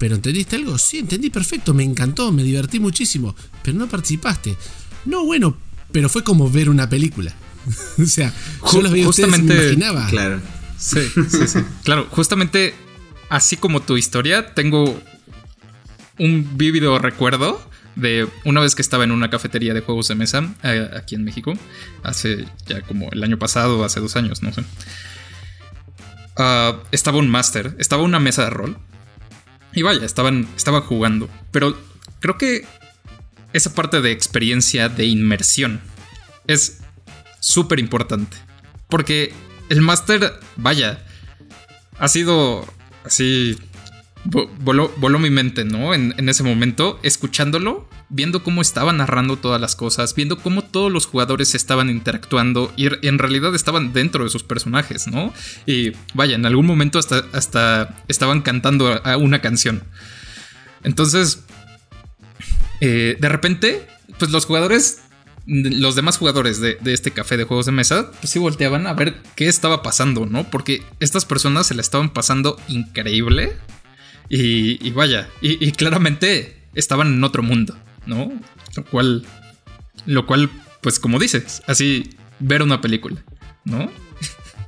[0.00, 0.78] ¿Pero entendiste algo?
[0.78, 4.56] Sí, entendí perfecto, me encantó, me divertí muchísimo, pero no participaste.
[5.04, 5.58] No, bueno,
[5.92, 7.34] pero fue como ver una película.
[8.02, 8.32] o sea,
[8.72, 10.06] yo los vi justamente, me imaginaba.
[10.06, 10.40] Claro.
[10.78, 11.58] Sí, sí, sí.
[11.84, 12.74] claro, justamente
[13.28, 14.98] así como tu historia, tengo
[16.18, 17.60] un vívido recuerdo
[18.00, 21.24] de una vez que estaba en una cafetería de juegos de mesa eh, aquí en
[21.24, 21.54] México,
[22.02, 24.64] hace ya como el año pasado, hace dos años, no sé.
[26.36, 28.78] Ah, estaba un máster, estaba una mesa de rol
[29.72, 31.28] y vaya, estaban, estaban jugando.
[31.50, 31.76] Pero
[32.20, 32.66] creo que
[33.52, 35.80] esa parte de experiencia, de inmersión,
[36.46, 36.78] es
[37.40, 38.36] súper importante.
[38.88, 39.32] Porque
[39.68, 41.04] el máster, vaya,
[41.98, 42.66] ha sido
[43.04, 43.58] así...
[44.24, 45.94] Voló, voló mi mente, ¿no?
[45.94, 50.92] En, en, ese momento, escuchándolo, viendo cómo estaban narrando todas las cosas, viendo cómo todos
[50.92, 55.32] los jugadores estaban interactuando y en realidad estaban dentro de sus personajes, ¿no?
[55.64, 59.84] Y vaya, en algún momento hasta, hasta estaban cantando una canción.
[60.84, 61.44] Entonces,
[62.80, 63.86] eh, de repente,
[64.18, 65.00] pues los jugadores
[65.46, 69.20] los demás jugadores de, este café de juegos de mesa, pues sí volteaban a ver
[69.34, 70.48] qué estaba pasando, ¿no?
[70.48, 73.56] Porque estas personas se la estaban pasando increíble.
[74.32, 78.32] Y, vaya, y, claramente estaban en otro mundo, ¿no?
[78.76, 79.26] Lo cual,
[80.06, 80.48] lo cual,
[80.82, 83.24] pues como dices, así ver una película,
[83.64, 83.90] ¿no?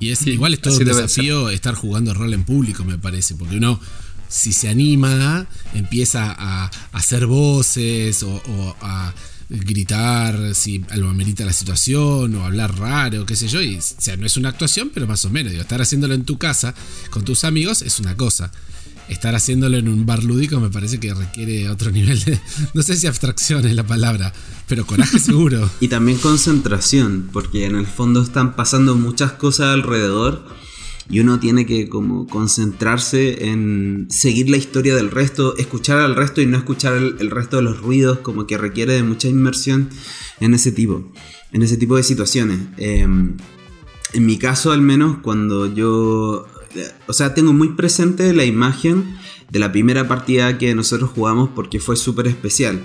[0.01, 3.55] Y es igual es todo un desafío estar jugando rol en público, me parece, porque
[3.55, 3.79] uno
[4.27, 9.13] si se anima, empieza a, hacer voces o a
[9.49, 13.61] gritar si lo amerita la situación o hablar raro, qué sé yo.
[13.61, 15.51] Y, o sea, no es una actuación, pero más o menos.
[15.51, 16.73] Digo, estar haciéndolo en tu casa
[17.09, 18.51] con tus amigos es una cosa.
[19.09, 22.39] Estar haciéndolo en un bar lúdico me parece que requiere otro nivel de.
[22.73, 24.33] No sé si abstracción es la palabra,
[24.67, 25.69] pero coraje seguro.
[25.79, 30.45] y también concentración, porque en el fondo están pasando muchas cosas alrededor
[31.09, 36.41] y uno tiene que como concentrarse en seguir la historia del resto, escuchar al resto
[36.41, 39.89] y no escuchar el, resto de los ruidos, como que requiere de mucha inmersión
[40.39, 41.11] en ese tipo,
[41.51, 42.59] en ese tipo de situaciones.
[42.77, 43.35] Em,
[44.13, 46.47] en mi caso al menos, cuando yo,
[47.07, 49.17] o sea, tengo muy presente la imagen
[49.49, 52.81] de la primera partida que nosotros jugamos porque fue súper especial.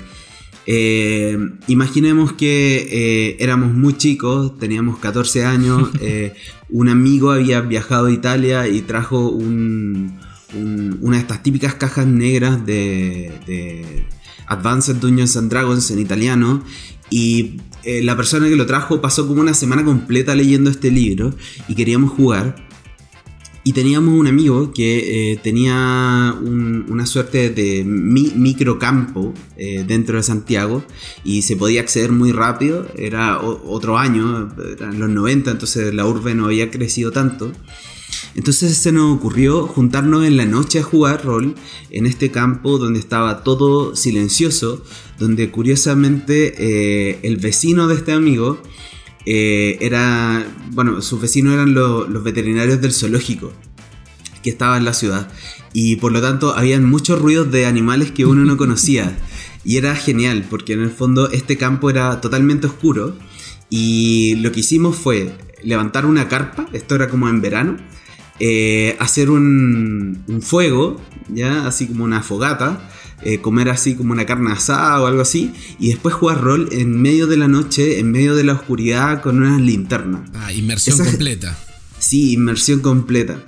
[0.71, 6.35] Eh, imaginemos que eh, éramos muy chicos, teníamos 14 años, eh,
[6.69, 10.13] un amigo había viajado a Italia y trajo una
[10.53, 14.05] de estas típicas cajas negras de,
[14.47, 16.63] Advanced Dungeons and Dragons en italiano
[17.09, 17.63] y
[18.03, 21.35] la persona que lo trajo pasó como una semana completa leyendo este libro
[21.67, 22.68] y queríamos jugar.
[23.69, 30.83] Y teníamos un amigo que eh, tenía una suerte de microcampo eh, dentro de Santiago
[31.23, 32.89] y se podía acceder muy rápido.
[32.97, 37.53] Era otro año, eran los 90, entonces la urbe no había crecido tanto.
[38.35, 41.55] Entonces se nos ocurrió juntarnos en la noche a jugar rol
[41.91, 44.83] en este campo donde estaba todo silencioso,
[45.19, 48.63] donde curiosamente eh, el vecino de este amigo
[49.31, 53.53] eh, era, bueno, sus vecinos eran los veterinarios del zoológico
[54.43, 55.29] que estaba en la ciudad.
[55.75, 59.19] Y por lo tanto habían muchos ruidos de animales que uno no conocía.
[59.67, 63.19] Y era genial porque en el fondo este campo era totalmente oscuro.
[63.69, 67.77] Y lo que hicimos fue levantar una carpa, esto era como en verano,
[68.41, 72.89] eh, hacer un, un, fuego, ya así como una fogata
[73.23, 77.01] eh, comer así como una carne asada o algo así, y después jugar rol en
[77.01, 80.25] medio de la noche, en medio de la oscuridad con una linterna.
[80.35, 81.59] Ah, inmersión completa.
[81.99, 83.45] Sí, inmersión completa.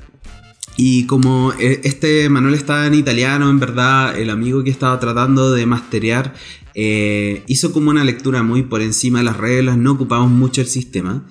[0.76, 5.52] Y como eh, este manual estaba en italiano, en verdad, el amigo que estaba tratando
[5.52, 6.35] de masterear
[6.74, 10.68] eh, hizo como una lectura muy por encima de las reglas, no ocupamos mucho el
[10.68, 11.26] sistema,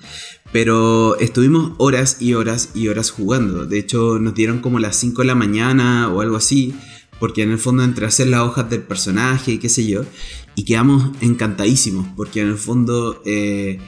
[0.52, 3.66] pero estuvimos horas y horas y horas jugando.
[3.66, 6.74] De hecho, nos dieron como las 5 de la mañana o algo así,
[7.20, 10.04] porque en el fondo entre hacer las hojas del personaje y qué sé yo,
[10.56, 13.78] y quedamos encantadísimos, porque en el fondo eh,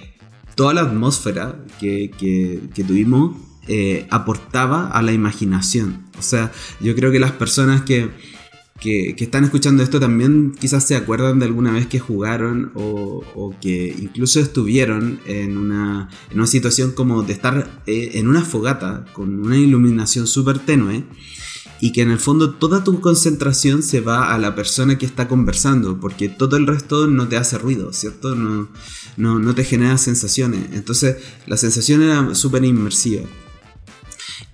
[0.54, 2.10] toda la atmósfera que,
[2.86, 6.04] tuvimos eh, aportaba a la imaginación.
[6.18, 8.10] O sea, yo creo que las personas que,
[8.82, 13.94] que, están escuchando esto también quizás se acuerdan de alguna vez que jugaron o, que
[13.98, 19.38] incluso estuvieron en una, en una, situación como de estar eh, en una fogata con
[19.44, 21.04] una iluminación súper tenue
[21.82, 25.26] y que en el fondo toda tu concentración se va a la persona que está
[25.26, 28.36] conversando, porque todo el resto no te hace ruido, ¿cierto?
[28.36, 28.68] No,
[29.16, 30.68] no, te genera sensaciones.
[30.74, 33.22] Entonces la sensación era súper inmersiva.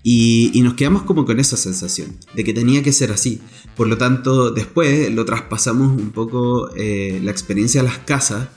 [0.03, 3.43] Y, nos quedamos como con esa sensación, de que tenía que ser así.
[3.77, 8.49] Por lo tanto, después lo traspasamos un poco eh, la experiencia a las casas,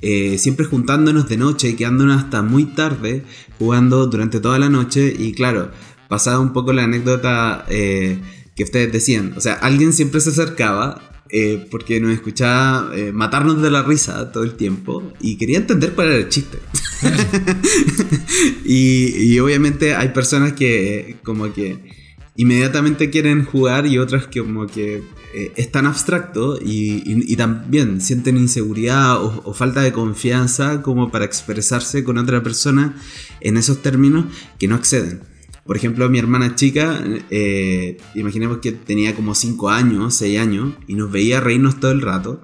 [0.00, 3.22] eh, siempre juntándonos de noche y quedándonos hasta muy tarde,
[3.58, 5.14] jugando durante toda la noche.
[5.14, 5.72] Y claro,
[6.08, 8.18] pasaba un poco la anécdota eh,
[8.54, 9.34] que ustedes decían.
[9.36, 14.30] O sea, alguien siempre se acercaba eh, porque nos escuchaba eh, matarnos de la risa
[14.30, 16.58] todo el tiempo y quería entender cuál era el chiste.
[18.64, 21.78] y, obviamente hay personas que como que
[22.36, 25.02] inmediatamente quieren jugar y otras que como que
[25.56, 32.18] es tan abstracto y, también sienten inseguridad o, falta de confianza como para expresarse con
[32.18, 32.96] otra persona
[33.40, 34.26] en esos términos
[34.58, 35.33] que no acceden.
[35.64, 40.94] Por ejemplo, mi hermana chica, eh, imaginemos que tenía como 5 años, 6 años, y
[40.94, 42.40] nos veía reírnos todo el rato.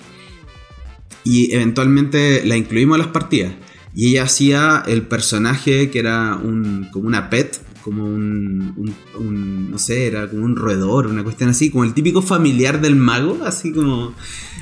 [1.22, 3.52] Y eventualmente la incluimos a las partidas.
[3.94, 9.78] Y ella hacía el personaje que era un, como una pet, como un, un, no
[9.78, 13.72] sé, era como un roedor, una cuestión así, como el típico familiar del mago, así
[13.72, 14.14] como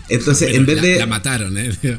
[0.09, 0.99] Entonces, en vez de.
[0.99, 1.71] La mataron, ¿eh?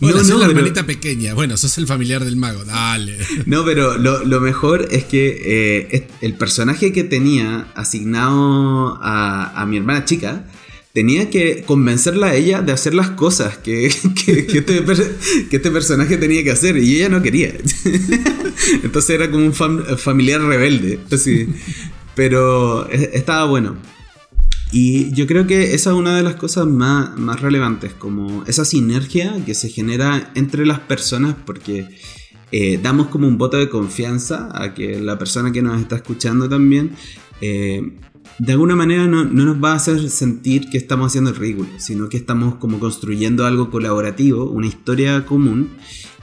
[0.00, 1.34] Bueno, no, no, la hermanita pequeña.
[1.34, 3.18] Bueno, sos el familiar del mago, dale.
[3.46, 10.04] No, pero lo, mejor es que eh, el personaje que tenía asignado a, mi hermana
[10.04, 10.44] chica
[10.92, 16.42] tenía que convencerla a ella de hacer las cosas que, este, que, este, personaje tenía
[16.42, 17.52] que hacer y ella no quería.
[18.82, 20.98] Entonces era como un familiar rebelde.
[22.16, 23.76] pero estaba bueno.
[24.72, 28.64] Y yo creo que esa es una de las cosas más, más relevantes, como esa
[28.64, 31.88] sinergia que se genera entre las personas porque
[32.52, 36.48] eh, damos como un voto de confianza a que la persona que nos está escuchando
[36.48, 36.92] también
[37.40, 37.92] eh,
[38.38, 42.08] de alguna manera no, nos va a hacer sentir que estamos haciendo el ridículo, sino
[42.08, 45.70] que estamos como construyendo algo colaborativo, una historia común.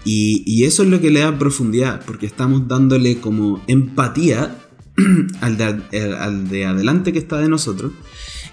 [0.04, 4.58] Y, y eso es lo que le da profundidad, porque estamos dándole como empatía
[5.42, 7.92] al de, al de adelante que está de nosotros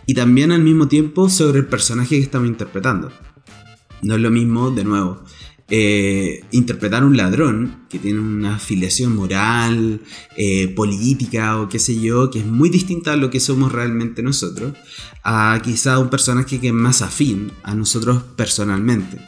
[0.07, 3.11] y también al mismo tiempo sobre el personaje que estamos interpretando.
[4.03, 5.25] No es lo mismo, de nuevo,
[5.71, 10.03] eh, interpretar un ladrón que tiene una afiliación moral,
[10.37, 14.23] eh, política o qué sé yo, que es muy distinta a lo que somos realmente
[14.23, 14.75] nosotros,
[15.23, 19.19] a quizá un personaje que es más afín a nosotros personalmente.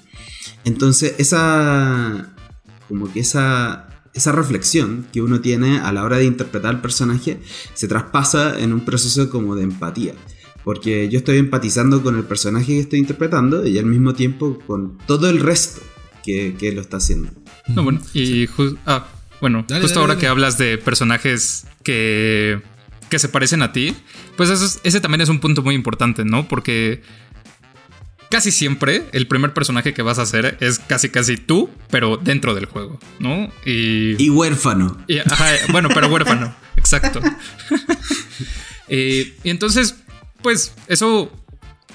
[0.64, 2.34] Entonces, esa.
[2.88, 3.84] como que esa.
[4.12, 7.38] Esa reflexión que uno tiene a la hora de interpretar al personaje
[7.74, 10.14] se traspasa en un proceso como de empatía
[10.66, 14.98] porque yo estoy empatizando con el personaje que estoy interpretando y al mismo tiempo con
[15.06, 15.80] todo el resto
[16.24, 17.30] que, que lo está haciendo.
[17.68, 18.48] No, bueno, y
[18.84, 19.06] ah,
[19.40, 22.60] bueno, justo ahora que hablas de personajes que,
[23.08, 23.94] que se parecen a ti,
[24.36, 26.48] pues eso ese también es un punto muy importante, ¿no?
[26.48, 27.00] Porque
[28.28, 32.56] casi siempre el primer personaje que vas a hacer es casi casi tú, pero dentro
[32.56, 33.52] del juego, ¿no?
[33.64, 34.98] Y, y huérfano.
[35.70, 37.20] bueno, pero huérfano, exacto.
[38.88, 39.94] y entonces,
[40.42, 41.30] pues eso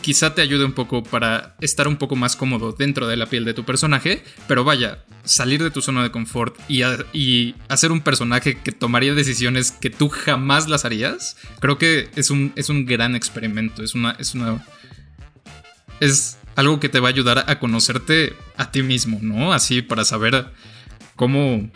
[0.02, 3.46] quizá te ayude un poco para estar un poco más cómodo dentro de la piel
[3.46, 8.58] de tu personaje, pero vaya, salir de tu zona de confort y, hacer un personaje
[8.58, 13.16] que tomaría decisiones que tú jamás las harías, creo que es un, es un gran
[13.16, 14.66] experimento, es una, es una...
[16.00, 19.54] Es algo que te va a ayudar a conocerte a ti mismo, ¿no?
[19.54, 20.52] Así para saber
[21.16, 21.70] cómo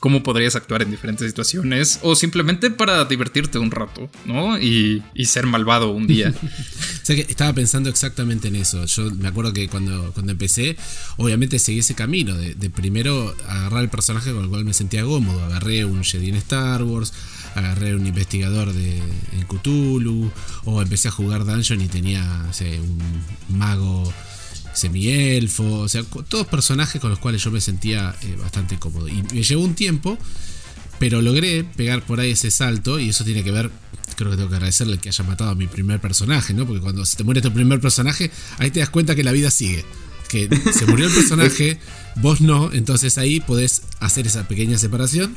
[0.00, 4.58] cómo podrías actuar en diferentes situaciones o simplemente para divertirte un rato, ¿no?
[4.58, 6.32] Y, ser malvado un día.
[7.06, 8.84] que estaba pensando exactamente en eso.
[8.86, 10.76] Yo me acuerdo que cuando, cuando empecé,
[11.18, 15.44] obviamente seguí ese camino de, primero agarrar el personaje con el cual me sentía cómodo.
[15.44, 17.12] Agarré un Jedi en Star Wars,
[17.54, 20.30] agarré un investigador de, en Cthulhu,
[20.64, 22.46] o empecé a jugar Dungeon y tenía
[22.78, 24.12] un mago
[24.78, 29.08] semielfo, o sea, todos personajes con los cuales yo me sentía eh, bastante cómodo.
[29.08, 30.18] Y me llevó un tiempo,
[30.98, 33.70] pero logré pegar por ahí ese salto y eso tiene que ver,
[34.16, 36.66] creo que tengo que agradecerle que haya matado a mi primer personaje, ¿no?
[36.66, 39.50] Porque cuando se te muere tu primer personaje, ahí te das cuenta que la vida
[39.50, 39.84] sigue.
[40.28, 41.80] Que se murió el personaje,
[42.16, 45.34] vos no, entonces ahí podés hacer esa pequeña separación.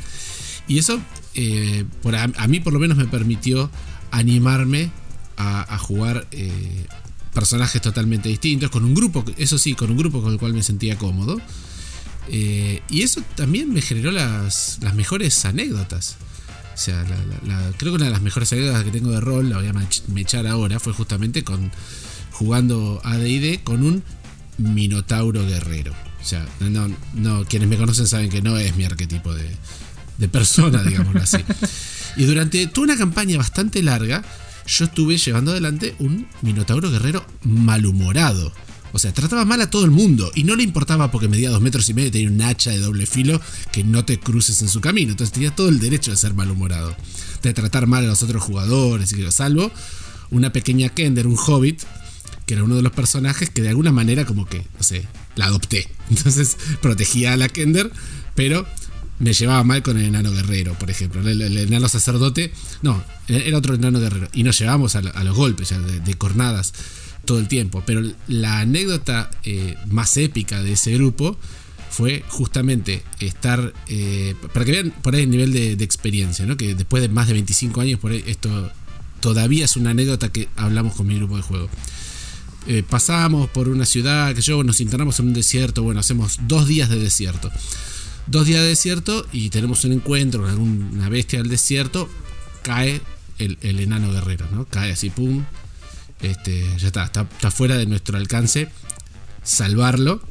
[0.67, 1.01] Y eso,
[1.33, 3.71] eh, por a, mí por lo menos me permitió
[4.11, 4.91] animarme
[5.37, 6.85] a, jugar eh,
[7.33, 10.63] personajes totalmente distintos, con un grupo, eso sí, con un grupo con el cual me
[10.63, 11.39] sentía cómodo.
[12.29, 16.17] Eh, y eso también me generó las, las mejores anécdotas.
[16.73, 17.03] O sea,
[17.77, 20.47] creo que una de las mejores anécdotas que tengo de rol, la voy a echar
[20.47, 21.71] ahora, fue justamente con
[22.31, 24.03] jugando ADD con un
[24.57, 25.93] Minotauro guerrero.
[26.21, 29.49] O sea, no, no, quienes me conocen saben que no es mi arquetipo de,
[30.17, 31.37] de persona, digámoslo así.
[32.17, 34.21] Y durante toda una campaña bastante larga,
[34.67, 38.53] yo estuve llevando adelante un Minotauro guerrero malhumorado.
[38.93, 41.61] O sea, trataba mal a todo el mundo y no le importaba porque medía dos
[41.61, 43.39] metros y medio y tenía un hacha de doble filo
[43.71, 45.11] que no te cruces en su camino.
[45.11, 46.95] Entonces tenía todo el derecho de ser malhumorado,
[47.41, 49.71] de tratar mal a los otros jugadores y que salvo
[50.29, 51.81] una pequeña Kender, un hobbit,
[52.45, 55.45] que era uno de los personajes que de alguna manera como que, no sé, la
[55.45, 55.89] adopté.
[56.09, 57.91] Entonces protegía a la Kender,
[58.35, 58.65] pero
[59.21, 61.21] me llevaba mal con el enano guerrero, por ejemplo.
[61.27, 64.27] El, enano sacerdote, no, era otro enano guerrero.
[64.33, 66.73] Y nos llevamos a, los golpes, ya de, cornadas
[67.23, 67.83] todo el tiempo.
[67.85, 71.37] Pero la anécdota eh, más épica de ese grupo
[71.91, 76.57] fue justamente estar, eh, para que vean por ahí el nivel de, experiencia, ¿no?
[76.57, 78.71] que después de más de 25 años, por ahí esto
[79.19, 81.69] todavía es una anécdota que hablamos con mi grupo de juego.
[82.67, 86.67] Eh, pasamos por una ciudad, que yo nos internamos en un desierto, bueno, hacemos dos
[86.67, 87.51] días de desierto
[88.27, 92.09] dos días de desierto y tenemos un encuentro con alguna bestia del desierto,
[92.63, 93.01] cae
[93.37, 94.65] el, enano guerrero, ¿no?
[94.65, 95.43] Cae así, pum.
[96.21, 98.69] Este, ya está, está, fuera de nuestro alcance
[99.43, 100.21] salvarlo.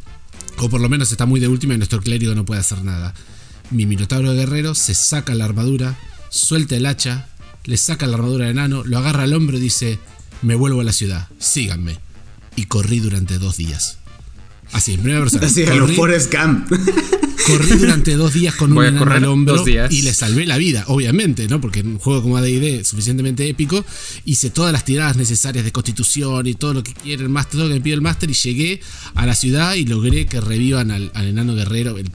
[0.59, 3.15] O por lo menos está muy de última y nuestro clérigo no puede hacer nada.
[3.71, 7.29] Mi minotauro guerrero se saca la armadura, suelta el hacha,
[7.65, 9.99] le saca la armadura al enano, lo agarra al hombro y dice,
[10.43, 11.99] me vuelvo a la ciudad, síganme.
[12.57, 14.00] y corrí durante dos días.
[14.73, 15.47] Así, en primera persona.
[15.47, 16.69] Así, corrí, los Forrest Gump.
[17.47, 19.91] corrí durante dos días con Voy un enano al hombro dos días.
[19.93, 21.61] y le salvé la vida, obviamente, ¿no?
[21.61, 23.85] Porque en un juego como AD&D suficientemente épico,
[24.25, 27.63] hice todas las tiradas necesarias de constitución y todo lo que quiere el máster, todo
[27.65, 28.81] lo que me pide el máster y llegué
[29.15, 31.99] a la ciudad y logré que revivan al, al enano guerrero.
[31.99, 32.11] El-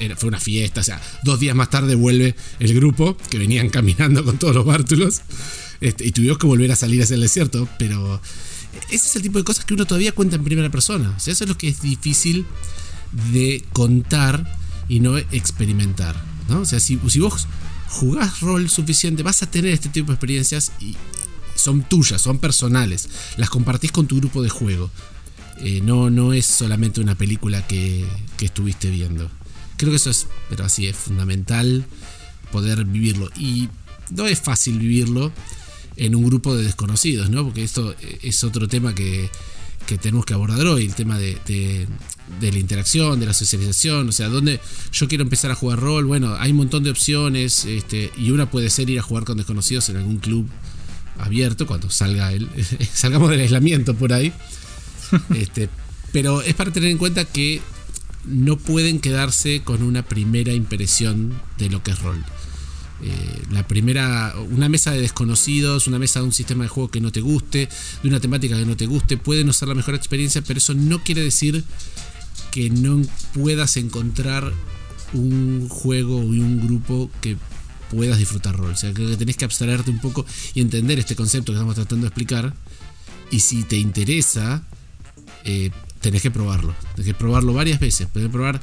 [0.00, 3.68] era- fue una fiesta, o sea, dos días más tarde vuelve el grupo que venían
[3.68, 5.20] caminando con todos los bártulos
[5.80, 8.20] este, y tuvimos que volver a salir hacia el desierto, pero
[8.90, 11.12] ese es el tipo de cosas que uno todavía cuenta en primera persona.
[11.16, 12.46] O sea, eso es lo que es difícil
[13.32, 14.58] de contar
[14.88, 16.14] y no experimentar.
[16.48, 16.60] ¿no?
[16.60, 17.46] O sea, si, vos
[17.88, 20.96] jugás rol suficiente, vas a tener este tipo de experiencias y
[21.56, 23.08] son tuyas, son personales.
[23.36, 24.90] Las compartís con tu grupo de juego.
[25.58, 28.06] Eh, no, no es solamente una película que,
[28.36, 29.30] que estuviste viendo.
[29.76, 31.86] Creo que eso es, pero así es fundamental
[32.52, 33.30] poder vivirlo.
[33.36, 33.68] Y
[34.10, 35.32] no es fácil vivirlo
[35.96, 37.44] en un grupo de desconocidos, ¿no?
[37.44, 39.30] Porque esto es otro tema que,
[39.86, 41.86] que tenemos que abordar hoy, el tema de, de-
[42.40, 44.60] de la interacción, de la socialización, o sea, donde
[44.92, 48.50] yo quiero empezar a jugar rol, bueno, hay un montón de opciones, este, y una
[48.50, 50.48] puede ser ir a jugar con desconocidos en algún club
[51.18, 52.48] abierto cuando salga el,
[52.92, 54.32] salgamos del aislamiento por ahí.
[55.36, 55.68] Este,
[56.12, 57.62] pero es para tener en cuenta que
[58.24, 62.24] no pueden quedarse con una primera impresión de lo que es rol.
[63.02, 67.00] Eh, la primera, una mesa de desconocidos, una mesa de un sistema de juego que
[67.00, 67.68] no te guste,
[68.02, 70.74] de una temática que no te guste, puede no ser la mejor experiencia, pero eso
[70.74, 71.64] no quiere decir
[72.52, 73.02] que no
[73.34, 74.52] puedas encontrar
[75.12, 77.36] un juego y un grupo que
[77.90, 78.72] puedas disfrutar rol.
[78.72, 80.24] O sea, creo que tenés que abstraerte un poco
[80.54, 82.54] y entender este concepto que estamos tratando de explicar.
[83.30, 84.62] Y si te interesa,
[85.44, 85.70] eh,
[86.00, 86.74] tenés que probarlo.
[86.94, 88.08] Tenés que probarlo varias veces.
[88.12, 88.60] Tenés que probar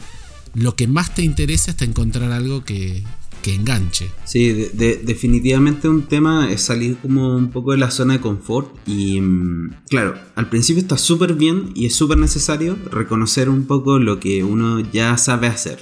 [0.55, 3.03] lo que más te interesa hasta encontrar algo que,
[3.43, 4.09] que enganche.
[4.25, 8.21] Sí, de- de- definitivamente un tema es salir como un poco de la zona de
[8.21, 13.65] confort y mm, claro, al principio está súper bien y es súper necesario reconocer un
[13.67, 15.77] poco lo que uno ya sabe hacer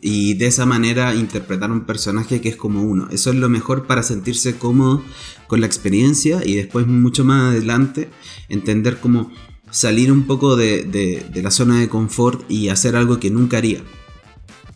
[0.00, 3.08] y de esa manera interpretar un personaje que es como uno.
[3.10, 5.02] Eso es lo mejor para sentirse cómodo
[5.48, 8.08] con la experiencia y después mucho más adelante
[8.48, 9.32] entender cómo
[9.70, 13.82] salir un poco de la zona de confort y hacer algo que nunca haría.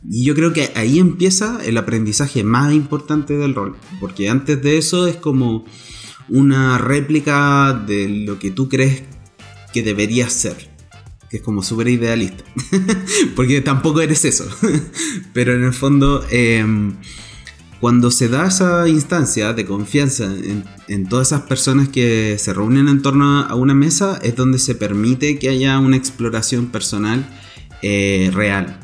[0.09, 4.79] Y yo creo que ahí empieza el aprendizaje más importante del rol, porque antes de
[4.79, 5.65] eso es como
[6.29, 9.03] una réplica de lo que tú crees
[9.73, 10.71] que deberías ser,
[11.29, 12.45] que es como súper idealista,
[13.37, 14.47] porque tampoco eres eso,
[15.35, 16.95] pero en el fondo em,
[17.81, 20.25] cuando se da esa instancia de confianza
[20.89, 24.75] en, todas esas personas que se reúnen en torno a una mesa, es donde se
[24.75, 27.27] permite que haya una exploración personal
[27.83, 28.81] eh, real.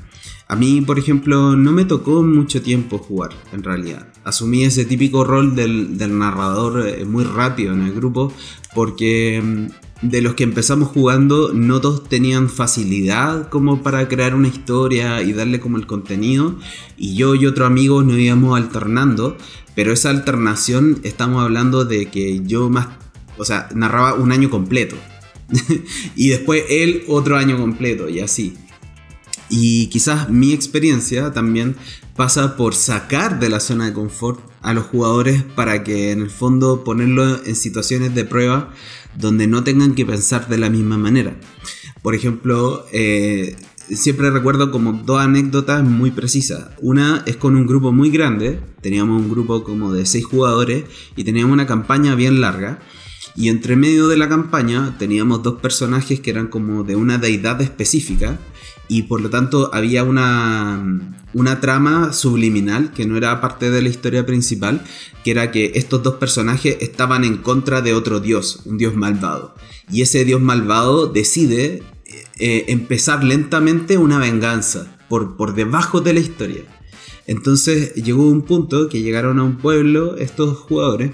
[0.48, 4.06] A mí, por ejemplo, no me tocó mucho tiempo jugar, en realidad.
[4.22, 8.32] Asumí ese típico rol del, narrador eh, muy rápido en el grupo,
[8.72, 9.66] porque mm,
[10.02, 15.32] de los que empezamos jugando, no todos tenían facilidad como para crear una historia y
[15.32, 16.56] darle como el contenido.
[16.96, 19.36] Y yo y otro amigo nos íbamos alternando,
[19.74, 22.88] pero esa alternación estamos hablando de que yo más,
[23.36, 24.96] o sea, narraba un año completo.
[26.16, 28.54] y después él otro año completo y así.
[29.48, 31.76] Y quizás mi experiencia también
[32.16, 36.30] pasa por sacar de la zona de confort a los jugadores para que en el
[36.30, 38.72] fondo ponerlo en situaciones de prueba
[39.16, 41.36] donde no tengan que pensar de la misma manera.
[42.02, 43.56] Por ejemplo, eh,
[43.88, 46.70] siempre recuerdo como dos anécdotas muy precisas.
[46.80, 50.84] Una es con un grupo muy grande, teníamos un grupo como de seis jugadores
[51.14, 52.80] y teníamos una campaña bien larga.
[53.36, 57.60] Y entre medio de la campaña teníamos dos personajes que eran como de una deidad
[57.60, 58.38] específica
[58.88, 63.88] y por lo tanto había una, una trama subliminal que no era parte de la
[63.88, 64.82] historia principal,
[65.24, 69.54] que era que estos dos personajes estaban en contra de otro dios, un dios malvado.
[69.90, 71.82] Y ese dios malvado decide
[72.38, 76.62] eh, empezar lentamente una venganza por, por debajo de la historia.
[77.26, 81.10] Entonces llegó un punto que llegaron a un pueblo estos jugadores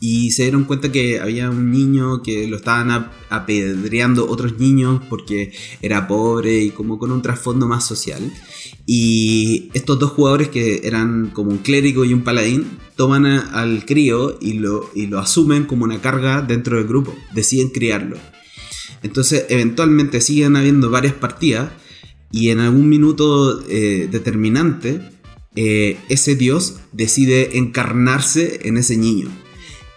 [0.00, 5.02] y se dieron cuenta que había un niño que lo estaban ap- apedreando otros niños
[5.10, 8.32] porque era pobre y como con un trasfondo más social.
[8.86, 14.38] Y estos dos jugadores que eran como un clérigo y un paladín toman al crío
[14.40, 18.16] y lo, y lo asumen como una carga dentro del grupo, deciden criarlo.
[19.02, 21.70] Entonces eventualmente siguen habiendo varias partidas
[22.32, 25.00] y en algún minuto eh, determinante
[25.56, 29.28] eh, ese dios decide encarnarse en ese niño.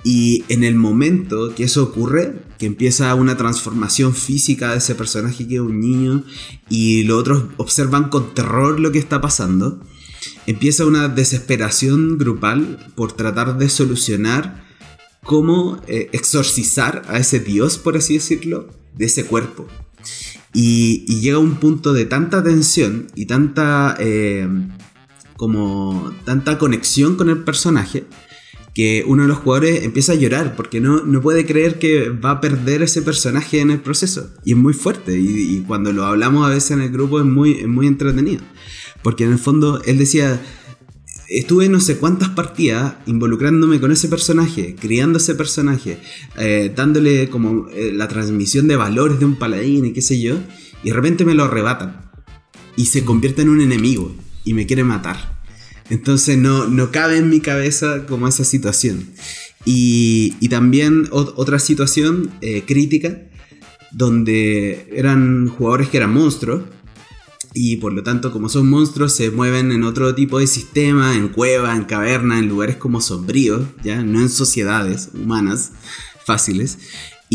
[0.03, 5.47] Y en el momento que eso ocurre, que empieza una transformación física de ese personaje
[5.47, 6.23] que es un niño
[6.69, 9.79] y los otros observan con terror lo que está pasando,
[10.45, 14.63] empieza una desesperación grupal por tratar de solucionar
[15.23, 19.67] cómo eh, exorcizar a ese dios, por así decirlo, de ese cuerpo.
[20.53, 24.47] Y, llega un punto de tanta tensión y tanta eh,
[25.37, 28.05] como tanta conexión con el personaje
[28.73, 32.31] que uno de los jugadores empieza a llorar porque no, no puede creer que va
[32.31, 34.31] a perder ese personaje en el proceso.
[34.43, 35.17] Y es muy fuerte.
[35.19, 38.41] Y, cuando lo hablamos a veces en el grupo es muy, es muy entretenido.
[39.03, 40.41] Porque en el fondo él decía,
[41.29, 45.99] estuve no sé cuántas partidas involucrándome con ese personaje, criando ese personaje,
[46.37, 50.37] eh, dándole como eh, la transmisión de valores de un paladín y qué sé yo,
[50.83, 52.09] y de repente me lo arrebatan
[52.75, 55.32] y se convierte en un enemigo y me quiere matar.
[55.89, 59.09] Entonces no, no cabe en mi cabeza como esa situación.
[59.65, 63.21] Y, y también otra situación eh, crítica
[63.91, 66.63] donde eran jugadores que eran monstruos
[67.53, 71.29] y por lo tanto como son monstruos se mueven en otro tipo de sistema, en
[71.29, 75.71] cuevas, en cavernas, en lugares como sombríos, ya no en sociedades humanas
[76.25, 76.79] fáciles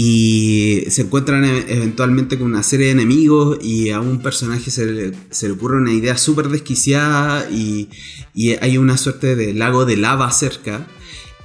[0.01, 4.87] y se encuentran e-, eventualmente con una serie de enemigos y a un personaje se
[4.87, 7.89] le, ocurre una idea súper desquiciada y,
[8.33, 10.87] y, hay una suerte de lago de lava cerca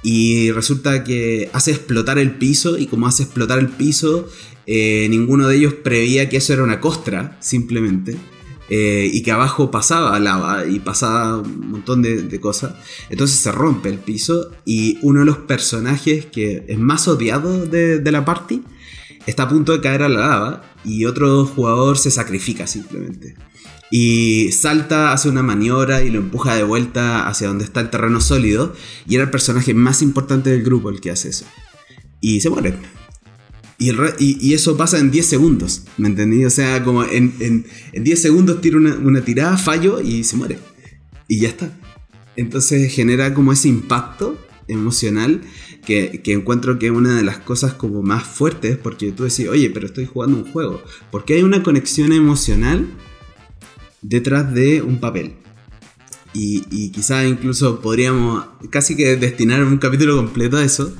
[0.04, 4.28] y resulta que hace explotar el piso y como hace explotar el piso
[4.68, 8.16] eh, ninguno de ellos preveía que eso era una costra simplemente
[8.70, 12.74] eh, y que abajo pasaba lava y pasaba un montón de, cosas.
[13.10, 18.00] Entonces se rompe el piso y uno de los personajes que es más odiado de,
[18.10, 18.62] la party
[19.26, 23.36] está a punto de caer a la lava y otro jugador se sacrifica simplemente.
[23.90, 28.20] Y salta, hace una maniobra y lo empuja de vuelta hacia donde está el terreno
[28.20, 28.74] sólido.
[29.06, 31.44] Y era el personaje más importante del grupo el que hace eso.
[32.20, 32.74] Y se muere.
[33.78, 36.44] Y, eso pasa en 10 segundos, ¿me entendí?
[36.44, 40.58] O sea, como en, 10 segundos tira una, tirada, fallo y se muere.
[41.26, 41.76] Y ya está.
[42.36, 45.42] Entonces genera como ese impacto emocional
[45.84, 49.70] que, encuentro que es una de las cosas como más fuertes porque tú decís, oye,
[49.70, 50.82] pero estoy jugando un juego.
[51.10, 52.88] Porque hay una conexión emocional
[54.02, 55.34] detrás de un papel.
[56.32, 60.92] Y, y quizás incluso podríamos casi que destinar un capítulo completo a eso,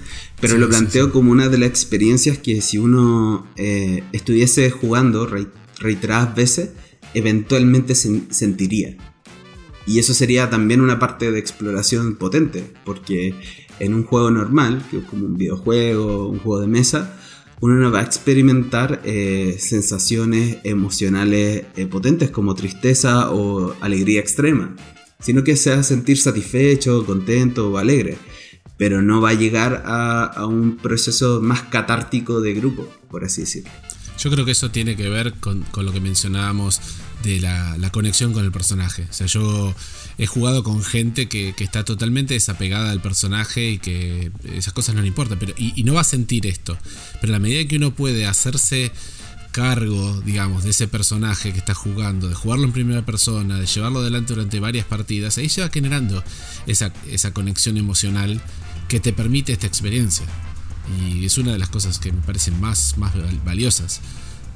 [0.46, 5.26] pero lo planteo como una de las experiencias que si uno eh, estuviese jugando
[5.80, 6.70] reiteradas veces,
[7.14, 8.94] eventualmente sentiría.
[9.86, 13.34] Y eso sería también una parte de exploración potente, porque
[13.80, 17.18] en un juego normal, que es como un videojuego, un juego de mesa,
[17.62, 24.76] uno no va a experimentar eh, sensaciones emocionales eh, potentes como tristeza o alegría extrema
[25.24, 28.18] sino que sea sentir satisfecho, contento o alegre,
[28.76, 33.70] pero no va a llegar a, un proceso más catártico de grupo, por así decirlo.
[34.18, 36.80] Yo creo que eso tiene que ver con, lo que mencionábamos
[37.22, 39.06] de la, conexión con el personaje.
[39.10, 39.74] O sea, yo
[40.18, 45.02] he jugado con gente que, está totalmente desapegada al personaje y que esas cosas no
[45.02, 46.78] le importan, pero, y, y no va a sentir esto.
[47.20, 48.92] Pero a la medida que uno puede hacerse
[49.54, 54.00] cargo, digamos, de ese personaje que está jugando, de jugarlo en primera persona, de llevarlo
[54.00, 56.24] adelante durante varias partidas, ahí se va generando
[56.66, 58.42] esa, esa conexión emocional
[58.88, 60.26] que te permite esta experiencia.
[60.98, 63.12] Y es una de las cosas que me parecen más, más
[63.44, 64.00] valiosas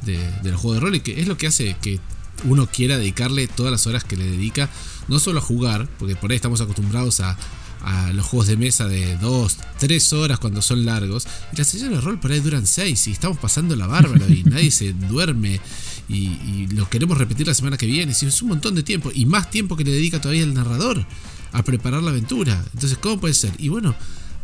[0.02, 2.00] de, del juego de rol y que es lo que hace que
[2.42, 4.68] uno quiera dedicarle todas las horas que le dedica,
[5.06, 7.38] no solo a jugar, porque por ahí estamos acostumbrados a,
[7.82, 11.26] a los juegos de mesa de 2, 3 horas cuando son largos.
[11.52, 14.42] Y las sesiones de rol por ahí duran 6 y estamos pasando la bárbara y
[14.44, 15.60] nadie se duerme.
[16.08, 18.14] Y, lo queremos repetir la semana que viene.
[18.20, 19.10] Y es un montón de tiempo.
[19.14, 21.04] Y más tiempo que le dedica todavía el narrador
[21.52, 22.62] a preparar la aventura.
[22.74, 23.52] Entonces, ¿cómo puede ser?
[23.58, 23.94] Y bueno,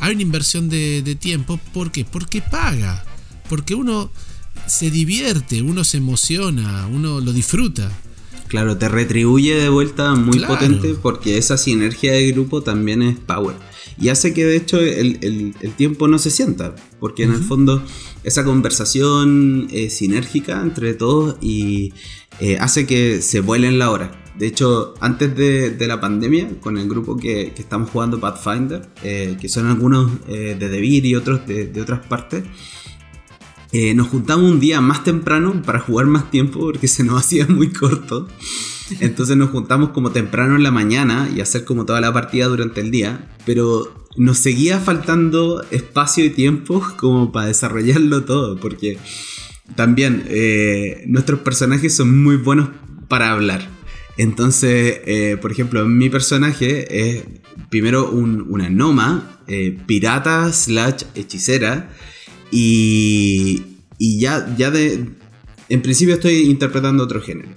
[0.00, 1.58] hay una inversión de, de tiempo.
[1.72, 2.04] ¿Por qué?
[2.04, 3.04] Porque paga.
[3.48, 4.10] Porque uno
[4.66, 7.90] se divierte, uno se emociona, uno lo disfruta.
[8.54, 13.56] Claro, te retribuye de vuelta muy potente porque esa sinergia de grupo también es power.
[14.00, 17.84] Y hace que de hecho el, tiempo no se sienta, porque en el fondo
[18.22, 21.94] esa conversación eh, sinérgica entre todos y
[22.38, 24.22] eh, hace que se vuelen la hora.
[24.38, 29.48] De hecho, antes de, la pandemia, con el grupo que, estamos jugando Pathfinder, eh, que
[29.48, 32.44] son algunos de Devir y otros de, de otras partes,
[33.76, 37.48] eh, nos juntamos un día más temprano para jugar más tiempo porque se nos hacía
[37.48, 38.28] muy corto.
[39.00, 42.80] Entonces nos juntamos como temprano en la mañana y hacer como toda la partida durante
[42.80, 43.28] el día.
[43.44, 48.60] Pero nos seguía faltando espacio y tiempo como para desarrollarlo todo.
[48.60, 48.96] Porque
[49.74, 52.68] también eh, nuestros personajes son muy buenos
[53.08, 53.68] para hablar.
[54.16, 57.24] Entonces, eh, por ejemplo, mi personaje es
[57.70, 59.40] primero una noma,
[59.88, 61.90] pirata slash hechicera
[62.54, 63.62] y,
[63.98, 65.10] y ya, ya de...
[65.68, 67.48] En principio estoy interpretando otro género.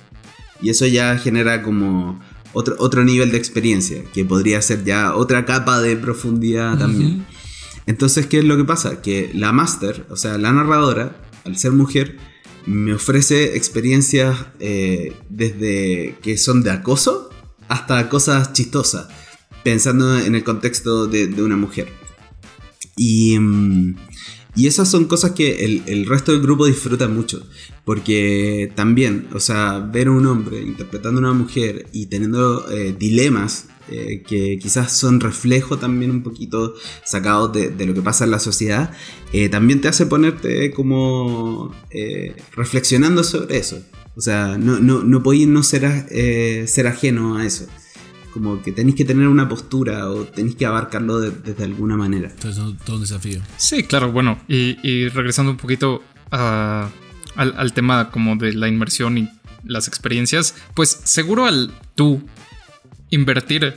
[0.61, 2.19] Y eso ya genera como
[2.53, 7.27] otro, otro nivel de experiencia, que podría ser ya otra capa de profundidad también.
[7.85, 9.01] Entonces, ¿qué es lo que pasa?
[9.01, 12.17] Que la máster, o sea, la narradora, al ser mujer,
[12.65, 17.29] me ofrece experiencias eh, desde que son de acoso
[17.67, 19.07] hasta cosas chistosas,
[19.63, 21.93] pensando en el contexto de, una mujer.
[22.95, 23.95] Y, mm,
[24.57, 27.45] y, esas son cosas que el, resto del grupo disfruta mucho,
[27.85, 32.95] porque también, o sea, ver a un hombre interpretando a una mujer y teniendo eh,
[32.97, 36.73] dilemas eh, que quizás son reflejo también un poquito
[37.05, 38.91] sacados de, lo que pasa en la sociedad,
[39.31, 41.71] eh, también te hace ponerte como
[42.55, 43.81] reflexionando sobre eso.
[44.15, 47.67] O sea, no, no, no no ser, ser ajeno a eso.
[48.37, 52.29] Como que tenéis que tener una postura o tenéis que abarcarlo desde alguna manera.
[52.29, 53.41] Entonces, todo un desafío.
[53.57, 56.91] Sí, claro, bueno, y, regresando un poquito al,
[57.35, 59.29] al tema como de la inmersión y
[59.63, 62.21] las experiencias, pues seguro al tú
[63.09, 63.75] invertir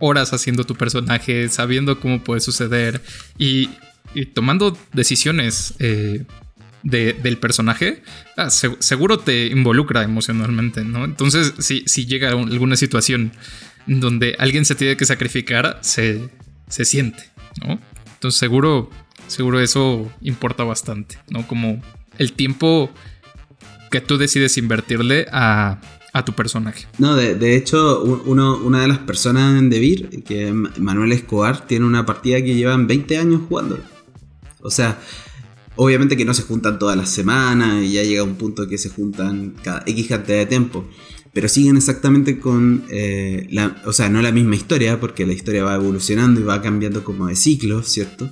[0.00, 3.00] horas haciendo tu personaje, sabiendo cómo puede suceder
[3.38, 3.70] y,
[4.34, 6.24] tomando decisiones eh,
[6.82, 8.02] del personaje,
[8.36, 11.04] ah, seguro te involucra emocionalmente, ¿no?
[11.04, 13.32] Entonces, si, si llega alguna situación
[13.98, 16.28] donde alguien se tiene que sacrificar, se,
[16.68, 17.24] se siente,
[17.66, 17.80] ¿no?
[18.14, 18.90] Entonces, seguro,
[19.26, 21.46] seguro eso importa bastante, ¿no?
[21.48, 21.82] Como
[22.18, 22.90] el tiempo
[23.90, 25.80] que tú decides invertirle a
[26.12, 26.86] a tu personaje.
[26.98, 32.04] No, de, hecho, uno, una de las personas en Devir, que Manuel Escobar, tiene una
[32.04, 33.78] partida que llevan 20 años jugando.
[34.62, 34.98] O sea,
[35.76, 38.90] obviamente que no se juntan todas las semanas y ya llega un punto que se
[38.90, 40.88] juntan cada X cantidad de tiempo.
[41.32, 45.64] Pero siguen exactamente con, eh, la, o sea, no la misma historia, porque la historia
[45.64, 48.30] va evolucionando y va cambiando como de ciclo, ¿cierto?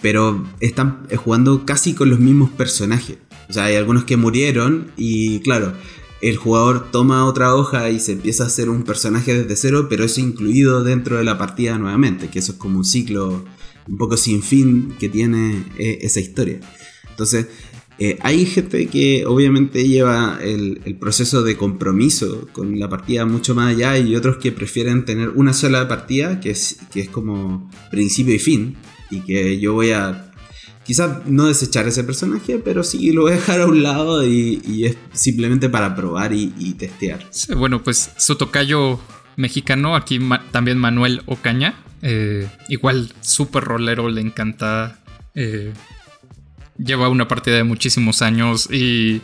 [0.00, 3.18] Pero están jugando casi con los mismos personajes.
[3.48, 5.74] O sea, hay algunos que murieron y claro,
[6.20, 10.04] el jugador toma otra hoja y se empieza a hacer un personaje desde cero, pero
[10.04, 13.44] es incluido dentro de la partida nuevamente, que eso es como un ciclo
[13.88, 16.60] un poco sin fin que tiene eh, esa historia.
[17.10, 17.46] Entonces,
[17.98, 23.74] eh, hay gente que obviamente lleva el, proceso de compromiso con la partida mucho más
[23.74, 28.34] allá y otros que prefieren tener una sola partida, que es, que es como principio
[28.34, 28.76] y fin,
[29.10, 30.26] y que yo voy a
[30.86, 34.84] Quizás no desechar ese personaje, pero sí lo voy a dejar a un lado y,
[34.84, 37.26] es simplemente para probar y, testear.
[37.56, 39.00] bueno, pues su tocayo
[39.34, 40.20] mexicano, aquí
[40.52, 45.00] también Manuel Ocaña, eh, igual súper rolero, le encanta.
[45.34, 45.72] Eh,
[46.78, 49.22] lleva una partida de muchísimos años y,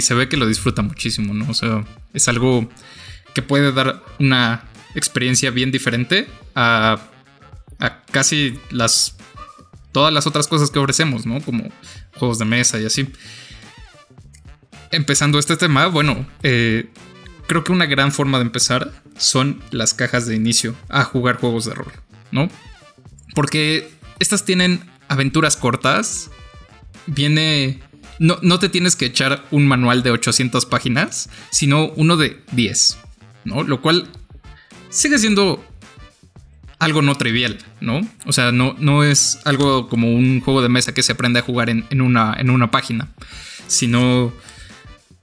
[0.00, 1.48] se ve que lo disfruta muchísimo, ¿no?
[1.50, 1.84] O sea,
[2.14, 2.68] es algo
[3.34, 4.64] que puede dar una
[4.94, 6.98] experiencia bien diferente a,
[7.78, 9.16] a casi las
[9.92, 11.40] todas las otras cosas que ofrecemos, ¿no?
[11.40, 11.70] Como
[12.16, 13.10] juegos de mesa y así.
[14.90, 16.88] Empezando este tema, bueno, eh,
[17.46, 21.64] creo que una gran forma de empezar son las cajas de inicio a jugar juegos
[21.64, 21.92] de rol,
[22.30, 22.48] ¿no?
[23.34, 26.30] Porque estas tienen aventuras cortas,
[27.08, 27.80] viene...
[28.20, 32.98] No, no te tienes que echar un manual de 800 páginas, sino uno de 10,
[33.44, 33.62] ¿no?
[33.62, 34.08] Lo cual
[34.90, 35.64] sigue siendo
[36.78, 38.00] algo no trivial, ¿no?
[38.26, 41.42] O sea, no, no es algo como un juego de mesa que se aprende a
[41.42, 43.08] jugar en, una, en una página,
[43.66, 44.32] sino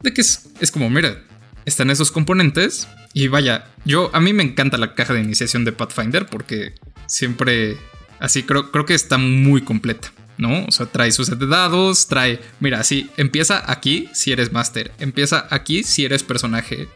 [0.01, 1.21] de que es, como, mira,
[1.65, 5.71] están esos componentes y vaya, yo a mí me encanta la caja de iniciación de
[5.71, 6.73] Pathfinder porque
[7.07, 7.77] siempre,
[8.19, 10.11] así creo, creo que está muy completa.
[10.38, 10.65] ¿No?
[10.65, 14.91] O sea, trae sus set de dados, trae, mira, así, empieza aquí si eres máster,
[14.99, 16.88] empieza aquí si eres personaje.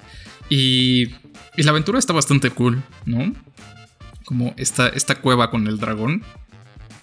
[0.49, 1.09] Y,
[1.57, 3.33] y la aventura está bastante cool, ¿no?
[4.29, 6.21] como esta, esta cueva con el dragón.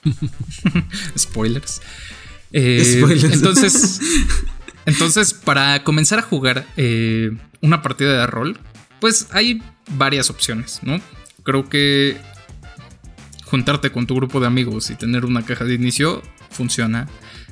[1.19, 1.83] Spoilers.
[2.53, 3.25] Eh, Spoilers.
[3.35, 4.01] Entonces,
[4.87, 7.33] entonces, para comenzar a jugar eh,
[7.63, 8.61] una partida de rol,
[9.01, 9.61] pues hay
[9.91, 11.01] varias opciones, ¿no?
[11.43, 12.17] Creo que
[13.47, 17.09] juntarte con tu grupo de amigos y tener una caja de inicio funciona.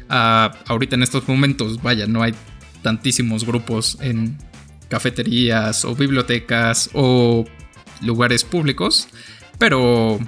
[0.09, 2.35] Ah, ahorita en estos momentos, vaya, no hay
[2.83, 4.37] tantísimos grupos en
[4.89, 7.45] cafeterías o bibliotecas o
[8.03, 9.09] lugares públicos.
[9.59, 10.19] Pero.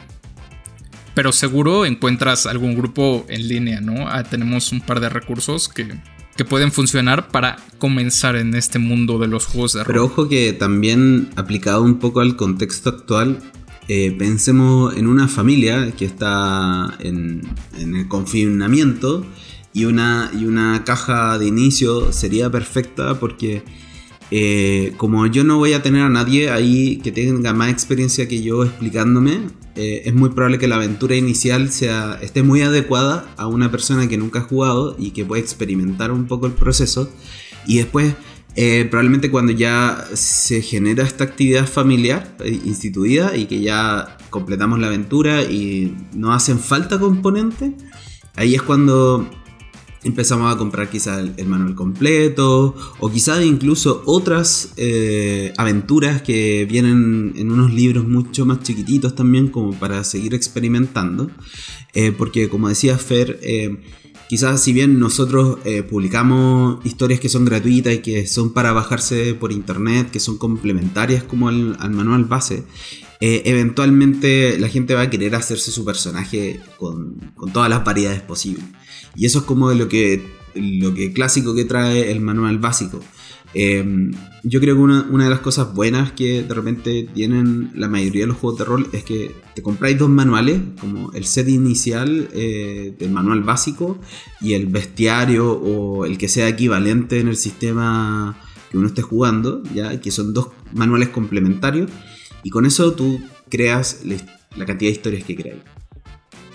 [1.14, 4.06] Pero seguro encuentras algún grupo en línea, ¿no?
[4.06, 5.98] Ah, tenemos un par de recursos que,
[6.36, 9.86] que pueden funcionar para comenzar en este mundo de los juegos de rol.
[9.86, 13.40] Pero ojo que también aplicado un poco al contexto actual,
[13.89, 17.43] eh, pensemos en una familia que está en,
[17.78, 19.24] el confinamiento
[19.72, 23.62] y una, y una caja de inicio sería perfecta porque
[24.32, 28.43] eh, como yo no voy a tener a nadie ahí que tenga más experiencia que
[28.43, 29.41] yo explicándome,
[29.76, 34.09] eh, es muy probable que la aventura inicial sea, esté muy adecuada a una persona
[34.09, 37.09] que nunca ha jugado y que puede experimentar un poco el proceso.
[37.68, 38.14] Y después
[38.59, 44.78] eh, probablemente cuando ya se genera esta actividad familiar eh, instituida y que ya completamos
[44.78, 47.72] la aventura y no hacen falta componentes,
[48.34, 49.28] ahí es cuando
[50.04, 57.34] empezamos a comprar quizás el, manual completo o quizás incluso otras eh, aventuras que vienen
[57.36, 61.30] en unos libros mucho más chiquititos también como para seguir experimentando.
[62.18, 63.40] Porque como decía Fer
[64.29, 65.59] quizás si bien nosotros
[65.89, 71.22] publicamos historias que son gratuitas y que son para bajarse por internet que son complementarias
[71.22, 72.64] como al, manual base
[73.20, 78.64] eventualmente la gente va a querer hacerse su personaje con, con todas las variedades posibles
[79.16, 80.22] y eso es como lo que,
[80.55, 83.01] lo que clásico que trae el manual básico.
[83.59, 88.24] Em, yo creo que una, de las cosas buenas que de repente tienen la mayoría
[88.24, 92.28] de los juegos de rol es que te compráis dos manuales, como el set inicial
[92.34, 93.98] eh, del manual básico
[94.42, 98.38] y el bestiario o el que sea equivalente en el sistema
[98.70, 101.90] que uno esté jugando, ya que son dos manuales complementarios
[102.42, 105.62] y con eso tú creas la cantidad de historias que creáis.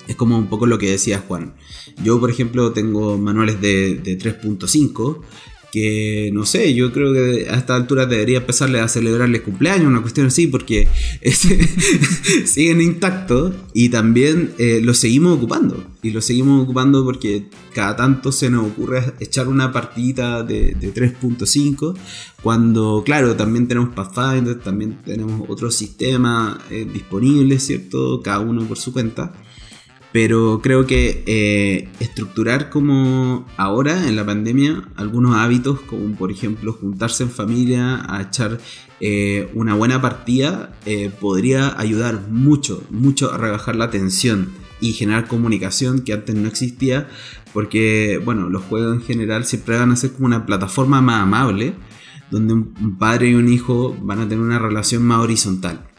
[0.07, 1.55] Es como un poco lo que decía Juan.
[2.03, 5.21] Yo, por ejemplo, tengo manuales de, de 3.5
[5.71, 10.01] que no sé, yo creo que a esta altura debería empezarle a celebrarles cumpleaños, una
[10.01, 10.87] cuestión así, porque
[12.45, 15.83] siguen intactos y también eh, los seguimos ocupando.
[16.03, 21.95] Y los seguimos ocupando porque cada tanto se nos ocurre echar una partidita de, 3.5,
[22.41, 28.21] cuando, claro, también tenemos Pathfinder, también tenemos otros sistemas eh, disponibles, ¿cierto?
[28.21, 29.33] Cada uno por su cuenta.
[30.11, 36.73] Pero creo que eh, estructurar como ahora en la pandemia algunos hábitos, como por ejemplo
[36.73, 38.59] juntarse en familia a echar
[38.99, 44.49] eh, una buena partida, eh, podría ayudar mucho, mucho a rebajar la tensión
[44.81, 47.07] y generar comunicación que antes no existía,
[47.53, 51.73] porque bueno, los juegos en general siempre van a ser como una plataforma más amable,
[52.31, 55.90] donde un padre y un hijo van a tener una relación más horizontal.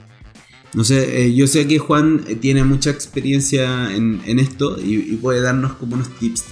[0.74, 5.42] No sé, eh, yo sé que Juan eh, tiene mucha experiencia en, esto y, puede
[5.42, 6.44] darnos como unos tips.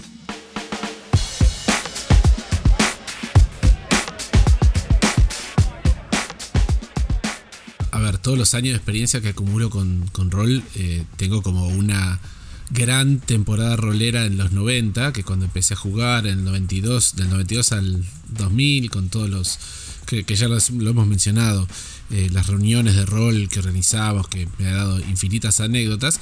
[7.93, 11.68] A ver, todos los años de experiencia que acumulo con, con rol, eh, tengo como
[11.68, 12.21] una
[12.68, 17.31] gran temporada rolera en los 90, que cuando empecé a jugar en el 92, del
[17.31, 19.59] 92 al 2000, con todos los
[20.07, 21.66] que, ya lo hemos mencionado,
[22.11, 26.20] eh, las reuniones de rol que organizamos, que me ha dado infinitas anécdotas.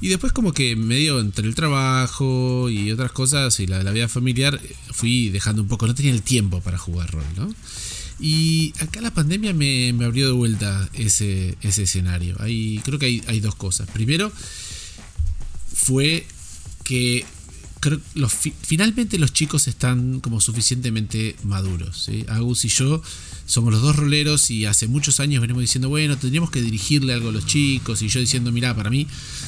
[0.00, 4.08] Y después como que medio entre el trabajo y otras cosas y la, la vida
[4.08, 4.60] familiar,
[4.92, 7.54] fui dejando un poco, no tenía el tiempo para jugar rol, ¿no?
[8.20, 12.36] Y acá la pandemia me, abrió de vuelta ese, ese escenario.
[12.38, 13.88] Hay, creo que hay, hay dos cosas.
[13.88, 14.30] Primero,
[15.72, 16.26] fue
[16.84, 17.24] que
[18.14, 22.10] los, finalmente los chicos están como suficientemente maduros.
[22.28, 23.02] Agus y yo
[23.46, 27.30] somos los dos roleros y hace muchos años venimos diciendo, bueno, tendríamos que dirigirle algo
[27.30, 28.02] a los chicos.
[28.02, 29.06] Y yo diciendo, mira, para mí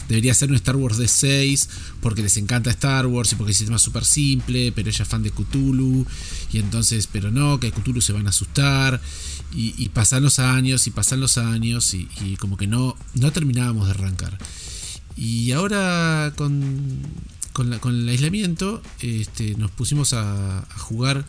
[0.09, 1.68] debería ser un Star Wars de 6
[2.01, 5.09] porque les encanta Star Wars y porque el sistema es súper simple, pero ella es
[5.09, 6.07] fan de Cthulhu.
[6.53, 9.01] Y entonces, pero no, que Cthulhu se van a asustar.
[9.55, 13.85] Y, pasan los años y pasan los años y, y como que no, no terminábamos
[13.85, 14.39] de arrancar.
[15.14, 17.03] Y ahora con
[17.53, 21.25] con, el aislamiento, este, nos pusimos a, jugar.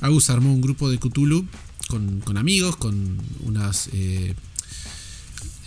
[0.00, 1.46] Agus armó un grupo de Cthulhu
[1.88, 4.34] con, amigos, con unas eh,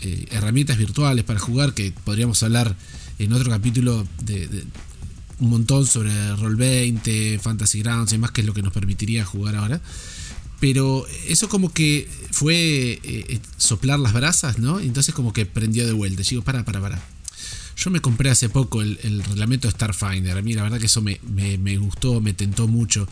[0.01, 2.75] eh, herramientas virtuales para jugar, que podríamos hablar
[3.19, 4.65] en otro capítulo de,
[5.39, 9.55] un montón sobre Roll20, Fantasy Grounds y demás, que es lo que nos permitiría jugar
[9.55, 9.81] ahora.
[10.59, 14.81] Pero eso como que fue eh, soplar las brasas, ¿no?
[14.81, 16.21] Entonces como que prendió de vuelta.
[16.29, 17.01] Digo, para, para, para
[17.79, 20.37] yo me compré hace poco el, reglamento Starfinder.
[20.37, 21.17] A mí la verdad que eso me,
[21.77, 23.07] gustó, me tentó mucho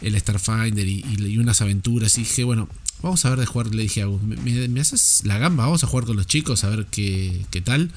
[0.00, 2.16] el Starfinder y, unas aventuras.
[2.16, 2.68] Y dije, bueno,
[3.02, 3.74] vamos a ver de jugar.
[3.74, 5.66] Le dije a Agus, ¿me, haces la gamba?
[5.66, 7.92] Vamos a jugar con los chicos a ver qué, tal.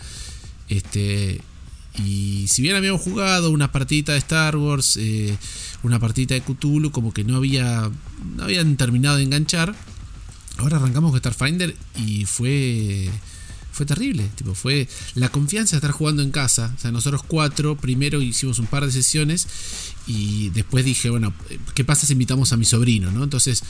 [0.67, 1.41] Este,
[1.97, 5.37] y si bien habíamos jugado una partita de Star Wars, eh,
[5.81, 7.89] una partita de Cthulhu, como que no había
[8.35, 9.73] no habían terminado de enganchar.
[10.57, 13.09] Ahora arrancamos con Starfinder y fue
[13.71, 14.29] fue terrible.
[14.35, 16.73] Tipo, fue la confianza de estar jugando en casa.
[16.77, 19.47] O sea, nosotros cuatro, primero hicimos un par de sesiones
[20.07, 21.33] y después dije, bueno,
[21.73, 23.11] ¿qué pasa si invitamos a mi sobrino?
[23.11, 23.23] ¿no?
[23.23, 23.63] Entonces,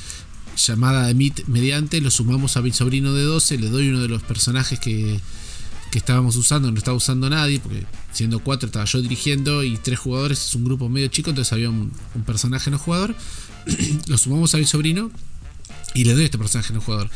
[0.57, 4.07] llamada de Meet mediante, lo sumamos a mi sobrino de 12, le doy uno de
[4.07, 5.19] los personajes que,
[5.91, 9.99] que estábamos usando, no estaba usando nadie, porque siendo cuatro estaba yo dirigiendo y tres
[9.99, 11.91] jugadores, es un grupo medio chico, entonces había un,
[12.25, 13.15] personaje no jugador.
[14.07, 15.11] lo sumamos a mi sobrino
[15.93, 17.09] y le doy este personaje no jugador.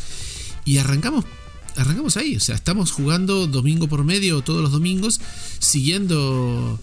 [0.66, 1.26] Y arrancamos
[1.76, 2.36] arrancamos ahí.
[2.36, 5.20] O sea, estamos jugando domingo por medio todos los domingos,
[5.60, 6.80] siguiendo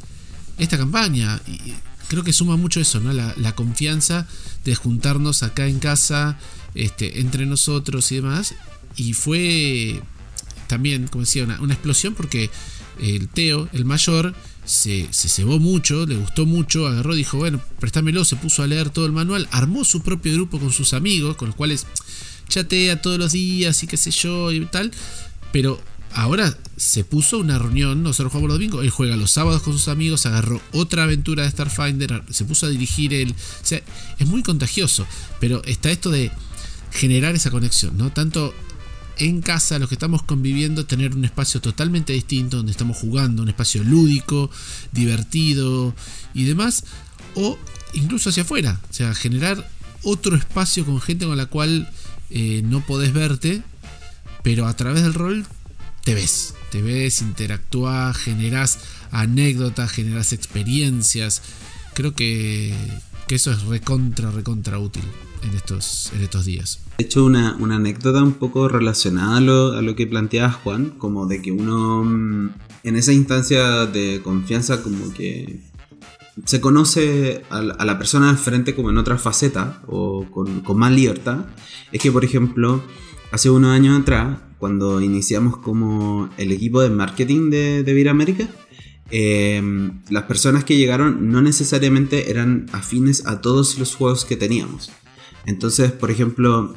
[0.59, 1.41] esta campaña.
[1.47, 1.75] Y
[2.09, 3.13] creo que suma mucho eso, ¿no?
[3.13, 4.27] La, confianza
[4.65, 6.39] de juntarnos acá en casa,
[6.75, 8.55] este, entre nosotros y demás.
[8.97, 10.03] Y fue
[10.67, 12.51] también, como decía, una, una explosión porque
[13.01, 14.35] el Teo, el mayor,
[14.65, 18.91] se, se cebó mucho, le gustó mucho, agarró, dijo, bueno, préstamelo, se puso a leer
[18.91, 21.87] todo el manual, armó su propio grupo con sus amigos, con los cuales
[22.53, 24.93] chatea todos los días y qué sé yo y tal,
[25.53, 25.81] pero
[26.15, 29.89] ahora se puso una reunión, nosotros jugamos los domingos, él juega los sábados con sus
[29.89, 33.81] amigos, agarró otra aventura de Starfinder, se puso a dirigir él, o sea,
[34.19, 35.07] es muy contagioso,
[35.41, 36.31] pero está esto de
[36.91, 38.13] generar esa conexión, ¿no?
[38.13, 38.55] Tanto
[39.19, 43.49] en casa, los que estamos conviviendo, tener un espacio totalmente distinto, donde estamos jugando, un
[43.49, 44.51] espacio lúdico,
[44.93, 45.95] divertido
[46.35, 46.85] y demás,
[47.35, 47.59] o
[47.95, 49.71] incluso hacia afuera, o sea, generar
[50.03, 51.91] otro espacio con gente con la cual
[52.33, 53.63] eh, no podés verte,
[54.43, 55.47] pero a través del rol
[56.05, 58.79] te ves, te ves, interactúas, generas
[59.11, 61.43] anécdotas, generas experiencias.
[61.95, 62.75] Creo que,
[63.29, 65.05] que eso es recontra, recontra útil
[65.43, 66.81] en estos, en estos días.
[66.99, 71.27] De hecho, una, anécdota un poco relacionada a lo, a lo que planteaba Juan, como
[71.27, 72.51] de que uno mm,
[72.85, 75.61] en esa instancia de confianza como que
[76.45, 80.93] se conoce a la, persona de frente como en otra faceta o con, con, más
[80.93, 81.47] libertad,
[81.93, 82.83] es que por ejemplo,
[83.31, 88.49] hace unos años atrás, cuando iniciamos como el equipo de marketing de, de América,
[89.11, 94.91] em, las personas que llegaron no necesariamente eran afines a todos los juegos que teníamos.
[95.45, 96.75] Entonces, por ejemplo,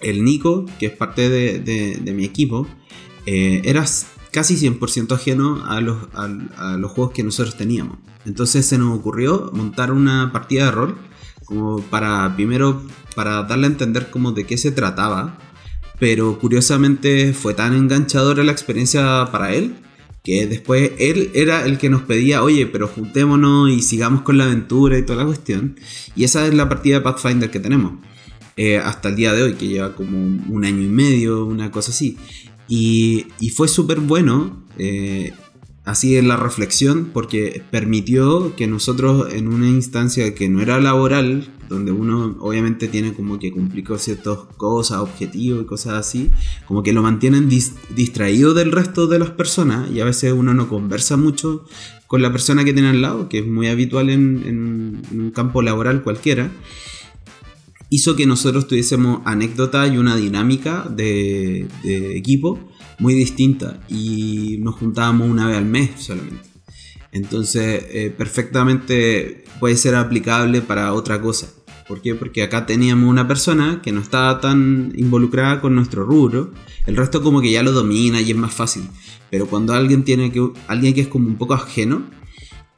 [0.00, 2.68] el Nico, que es parte de, mi equipo,
[3.26, 3.84] eh, era
[4.38, 7.98] casi 100% ajeno a los, a, los, juegos que nosotros teníamos.
[8.24, 10.96] Entonces se nos ocurrió montar una partida de rol
[11.44, 12.80] como para primero
[13.16, 15.36] para darle a entender como de qué se trataba,
[15.98, 19.74] pero curiosamente fue tan enganchadora la experiencia para él
[20.22, 24.44] que después él era el que nos pedía, oye, pero juntémonos y sigamos con la
[24.44, 25.80] aventura y toda la cuestión.
[26.14, 27.94] Y esa es la partida de Pathfinder que tenemos.
[28.56, 31.90] Eh, hasta el día de hoy, que lleva como un año y medio, una cosa
[31.90, 32.18] así.
[32.68, 35.32] Y, fue súper bueno, eh,
[35.84, 41.48] así en la reflexión, porque permitió que nosotros en una instancia que no era laboral,
[41.68, 46.30] donde uno obviamente tiene como que cumplir con ciertas cosas, objetivos y cosas así,
[46.66, 50.68] como que lo mantienen distraído del resto de las personas y a veces uno no
[50.68, 51.64] conversa mucho
[52.06, 56.02] con la persona que tiene al lado, que es muy habitual en, un campo laboral
[56.02, 56.50] cualquiera
[57.90, 62.58] hizo que nosotros tuviésemos anécdota y una dinámica de, equipo
[62.98, 66.48] muy distinta y nos juntábamos una vez al mes solamente.
[67.12, 71.48] Entonces, eh, perfectamente puede ser aplicable para otra cosa.
[71.86, 72.14] ¿Por qué?
[72.14, 76.52] Porque acá teníamos una persona que no estaba tan involucrada con nuestro rubro.
[76.86, 78.82] El resto como que ya lo domina y es más fácil.
[79.30, 82.02] Pero cuando alguien tiene que alguien que es como un poco ajeno,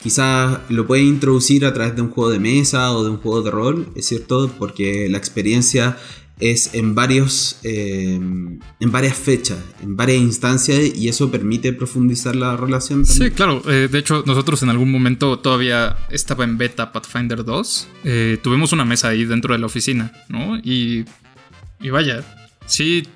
[0.03, 3.42] quizás lo puede introducir a través de un juego de mesa o de un juego
[3.42, 5.96] de rol, es cierto, porque la experiencia
[6.40, 12.57] es en varios eh, en varias fechas, en varias instancias y eso permite profundizar la
[12.57, 13.05] relación.
[13.05, 13.62] Sí, claro.
[13.70, 17.88] Eh, de hecho, nosotros en algún momento todavía estaba en beta Pathfinder 2.
[18.05, 20.57] Eh, tuvimos una mesa ahí dentro de la oficina, ¿no?
[20.59, 21.05] Y,
[21.78, 22.24] y vaya,
[22.66, 23.07] sí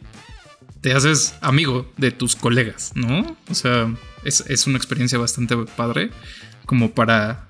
[0.83, 3.39] te haces amigo de tus colegas, ¿no?
[3.49, 3.91] O sea,
[4.23, 6.11] es, es una experiencia bastante padre
[6.67, 7.49] como para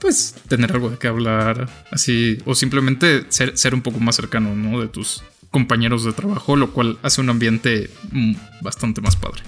[0.00, 4.56] pues tener algo de qué hablar, así, o simplemente ser, ser un poco más cercano,
[4.56, 4.80] ¿no?
[4.80, 9.42] De tus compañeros de trabajo, lo cual hace un ambiente mm, bastante más padre.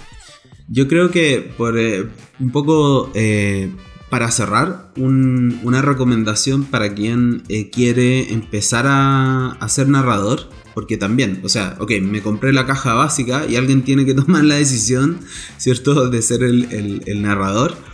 [0.68, 2.06] Yo creo que por eh,
[2.38, 3.70] un poco eh,
[4.10, 11.48] para cerrar, una recomendación para quien eh, quiere empezar a, ser narrador, porque también, o
[11.48, 15.20] sea, ok, me compré la caja básica y alguien tiene que tomar la decisión,
[15.56, 17.91] ¿cierto?, de ser el narrador.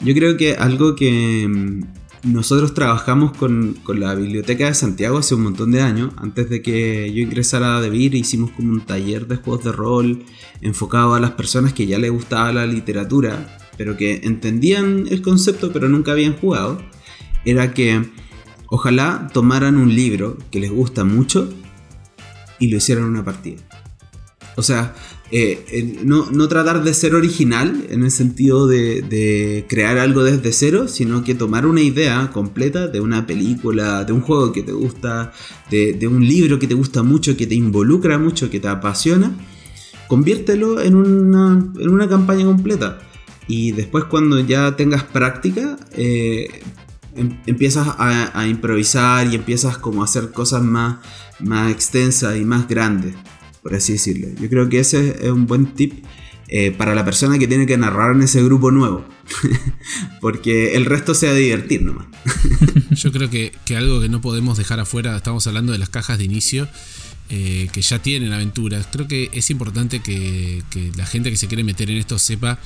[0.00, 5.42] Yo creo que algo que mm, nosotros trabajamos con, la Biblioteca de Santiago hace un
[5.42, 9.36] montón de años, antes de que yo ingresara a DeVir, hicimos como un taller de
[9.36, 10.24] juegos de rol
[10.62, 15.72] enfocado a las personas que ya les gustaba la literatura, pero que entendían el concepto
[15.72, 16.80] pero nunca habían jugado,
[17.44, 18.10] era que
[18.68, 21.52] ojalá tomaran un libro que les gusta mucho
[22.58, 23.62] y lo hicieran una partida.
[24.56, 24.94] O sea,
[25.32, 31.22] eh, no, tratar de ser original en el sentido de, crear algo desde cero, sino
[31.22, 35.32] que tomar una idea completa de una película, de un juego que te gusta,
[35.70, 39.32] de, un libro que te gusta mucho, que te involucra mucho, que te apasiona,
[40.08, 42.98] conviértelo en una, campaña completa.
[43.46, 46.48] Y después cuando ya tengas práctica, eh,
[47.14, 50.98] em, empiezas a, improvisar y empiezas como a hacer cosas más,
[51.40, 53.14] más extensas y más grandes
[53.62, 54.28] por así decirlo.
[54.40, 56.04] Yo creo que ese es un buen tip
[56.48, 59.06] eh, para la persona que tiene que narrar en ese grupo nuevo.
[60.20, 62.06] Porque el resto se va a divertir nomás.
[62.90, 66.24] Yo creo que, algo que no podemos dejar afuera, estamos hablando de las cajas de
[66.24, 66.68] inicio.
[67.32, 68.88] Eh, que ya tienen aventuras.
[68.90, 70.64] Creo que es importante que,
[70.96, 72.58] la gente que se quiere meter en esto sepa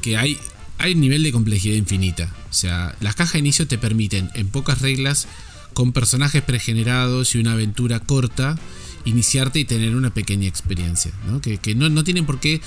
[0.00, 0.38] que hay,
[0.78, 2.34] hay un nivel de complejidad infinita.
[2.48, 5.28] O sea, las cajas de inicio te permiten, en pocas reglas,
[5.74, 8.58] con personajes pregenerados y una aventura corta,
[9.06, 11.40] iniciarte y tener una pequeña experiencia, ¿no?
[11.40, 12.60] Que, no, tienen por qué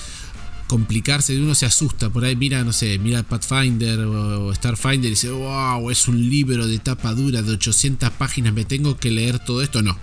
[0.66, 5.30] complicarse, uno se asusta, por ahí mira, no sé, mira Pathfinder o Starfinder y dice,
[5.30, 9.62] wow, es un libro de tapa dura de 800 páginas, me tengo que leer todo
[9.62, 9.98] esto, no.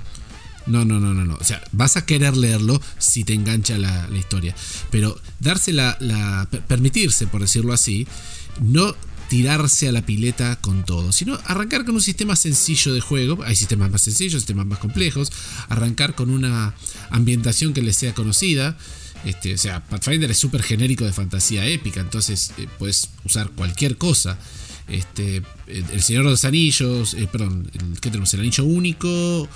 [0.66, 1.36] No, no, no, no, no.
[1.36, 4.54] O sea, vas a querer leerlo si te engancha la, historia.
[4.92, 8.06] Pero darse la, la, permitirse, por decirlo así,
[8.60, 8.94] no
[9.30, 13.56] tirarse a la pileta con todo, sino arrancar con un sistema sencillo de juego, hay
[13.56, 15.32] sistemas más sencillos, sistemas más complejos,
[15.70, 16.74] arrancar con una
[17.10, 18.78] ambientación que les sea conocida,
[19.26, 23.98] este, o sea, Pathfinder es súper genérico de fantasía épica, entonces eh, puedes usar cualquier
[23.98, 24.38] cosa.
[24.88, 28.34] Este, el Señor de los Anillos, eh, perdón, el, ¿qué tenemos?
[28.34, 29.50] El Anillo Único.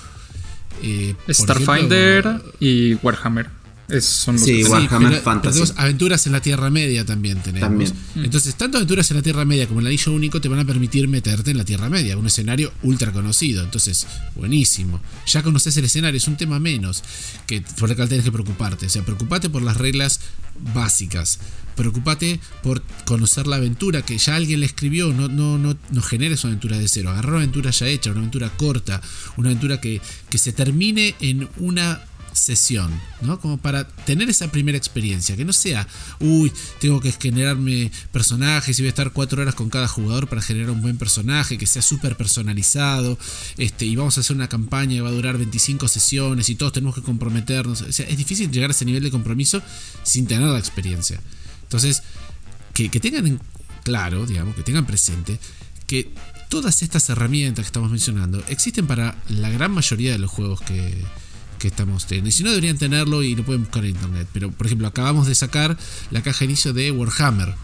[0.82, 3.61] Eh, Starfinder y Warhammer
[4.00, 5.62] son sí, Warhammer Fantasy.
[5.76, 7.92] aventuras en la Tierra Media también tenemos.
[8.14, 8.24] Mm.
[8.24, 11.08] Entonces, tanto aventuras en la Tierra Media como el anillo único te van a permitir
[11.08, 13.62] meterte en la Tierra Media, un escenario ultra conocido.
[13.62, 15.00] Entonces, buenísimo.
[15.26, 17.02] Ya conoces el escenario, es un tema menos
[17.46, 18.86] que por el cual tienes que preocuparte.
[18.86, 20.20] O sea, preocupate por las reglas
[20.74, 21.38] básicas.
[21.76, 25.12] Preocupate por conocer la aventura que ya alguien le escribió.
[25.12, 27.10] No, no, no, no generes una aventura de cero.
[27.10, 29.00] Agarra una aventura ya hecha, una aventura corta,
[29.36, 32.02] una aventura que, que se termine en una
[32.32, 33.38] sesión, ¿no?
[33.40, 35.86] Como para tener esa primera experiencia, que no sea,
[36.20, 40.42] uy, tengo que generarme personajes y voy a estar cuatro horas con cada jugador para
[40.42, 43.18] generar un buen personaje, que sea súper personalizado,
[43.58, 46.72] este, y vamos a hacer una campaña que va a durar 25 sesiones y todos
[46.72, 47.82] tenemos que comprometernos.
[47.82, 49.62] O sea, es difícil llegar a ese nivel de compromiso
[50.02, 51.20] sin tener la experiencia.
[51.62, 52.02] Entonces,
[52.74, 53.40] que, que tengan
[53.84, 55.38] claro, digamos, que tengan presente
[55.86, 56.10] que
[56.48, 60.94] todas estas herramientas que estamos mencionando existen para la gran mayoría de los juegos que,
[61.62, 62.28] que estamos teniendo.
[62.28, 64.26] Y si no, deberían tenerlo y lo pueden buscar en internet.
[64.32, 65.78] Pero, por ejemplo, acabamos de sacar
[66.10, 67.54] la caja de inicio de Warhammer.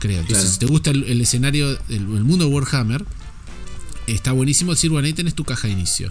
[0.00, 0.20] Creo.
[0.20, 3.04] Entonces, si te gusta el, escenario, el, mundo de Warhammer,
[4.08, 6.10] está buenísimo decir, bueno, ahí tenés tu caja de inicio.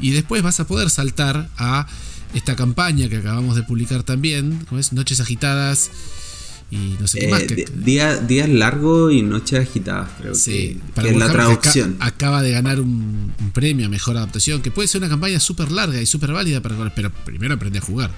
[0.00, 1.86] Y después vas a poder saltar a
[2.34, 5.90] esta campaña que acabamos de publicar también, como es Noches Agitadas
[6.70, 7.42] y no sé qué más.
[7.42, 11.96] Eh, días largos y noches agitadas, creo sí, que, es la traducción.
[12.00, 16.00] acaba de ganar un, premio a mejor adaptación, que puede ser una campaña súper larga
[16.00, 18.10] y súper válida, para, pero primero aprende a jugar.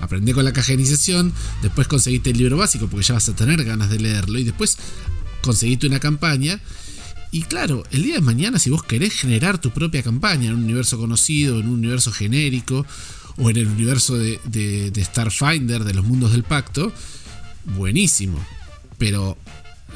[0.00, 1.32] Aprende con la iniciación,
[1.62, 4.76] después conseguiste el libro básico porque ya vas a tener ganas de leerlo y después
[5.40, 6.60] conseguiste una campaña.
[7.32, 10.64] Y claro, el día de mañana si vos querés generar tu propia campaña en un
[10.64, 12.86] universo conocido, en un universo genérico
[13.38, 16.92] o en el universo de, de Starfinder, de los mundos del pacto,
[17.66, 18.38] buenísimo.
[18.98, 19.36] Pero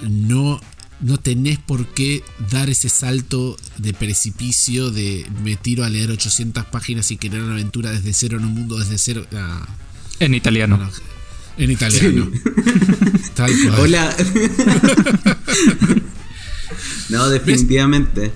[0.03, 0.61] no,
[1.01, 6.67] no tenés por qué dar ese salto de precipicio de me tiro a leer 800
[6.67, 9.27] páginas y crear una aventura desde cero en un mundo desde cero.
[9.33, 9.67] Ah.
[10.19, 10.79] En italiano.
[11.57, 12.31] en italiano.
[13.79, 14.15] Hola.
[17.09, 18.33] no, definitivamente.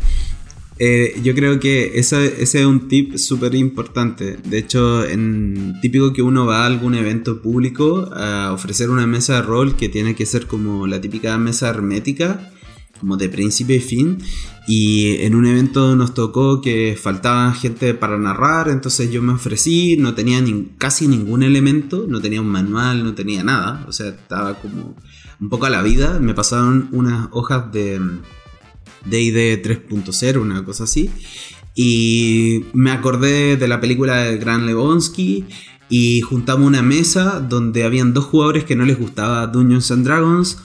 [0.78, 4.38] Eh, yo creo que ese, es un tip súper importante.
[4.44, 9.36] De hecho, en, típico que uno va a algún evento público a ofrecer una mesa
[9.36, 12.50] de rol que tiene que ser como la típica mesa hermética,
[12.98, 14.18] como de principio y fin.
[14.66, 19.96] Y en un evento nos tocó que faltaba gente para narrar, entonces yo me ofrecí,
[19.96, 20.42] no tenía
[20.78, 23.84] casi ningún elemento, no tenía un manual, no tenía nada.
[23.86, 24.96] O sea, estaba como
[25.40, 26.18] un poco a la vida.
[26.18, 28.00] Me pasaron unas hojas de
[29.04, 31.10] DD 3.0, una cosa así.
[31.74, 35.44] Y me acordé de la película de Gran Lebowski
[35.88, 40.58] y juntamos una mesa donde habían dos jugadores que no les gustaba Dungeons and Dragons.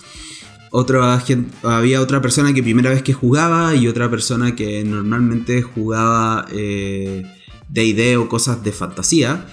[0.72, 1.22] Otra
[1.64, 8.00] había otra persona que primera vez que jugaba y otra persona que normalmente jugaba DD
[8.00, 9.48] eh, o cosas de fantasía.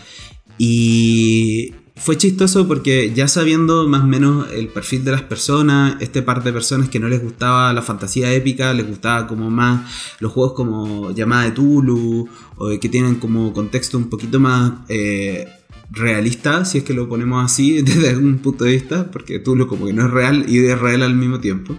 [0.59, 6.20] Y fue chistoso porque ya sabiendo más o menos el perfil de las personas, este
[6.22, 9.90] par de personas que no les gustaba la fantasía épica, les gustaba como más
[10.20, 15.49] los juegos como Llamada de Tulu, o que tienen como contexto un poquito más eh,
[15.90, 19.86] realista, si es que lo ponemos así desde algún punto de vista, porque Tulu como
[19.86, 21.78] que no es real y es real al mismo tiempo.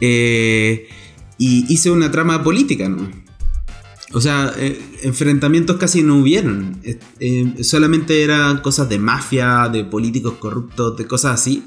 [0.00, 0.88] Eh,
[1.36, 3.25] y hice una trama política, ¿no?
[4.12, 6.78] O sea, eh, enfrentamientos casi no hubieron.
[7.20, 11.64] Eh, solamente eran cosas de mafia, de políticos corruptos, de cosas así.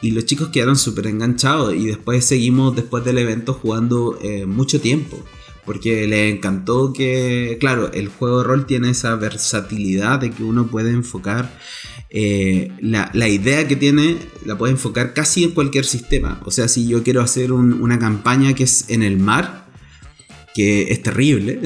[0.00, 1.74] Y los chicos quedaron súper enganchados.
[1.74, 5.22] Y después seguimos, después del evento, jugando eh, mucho tiempo.
[5.66, 10.66] porque le encantó que, claro, el juego de rol tiene esa versatilidad de que uno
[10.66, 11.52] puede enfocar
[12.12, 16.40] eh, la, idea que tiene, la puede enfocar casi en cualquier sistema.
[16.44, 19.69] O sea, si yo quiero hacer una campaña que es en el mar,
[20.60, 21.58] que es terrible.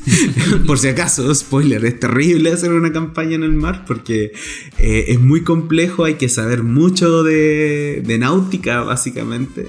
[0.66, 4.32] Por si acaso, spoiler, es terrible hacer una campaña en el mar porque
[4.78, 9.68] eh, es muy complejo, hay que saber mucho de, de náutica, básicamente.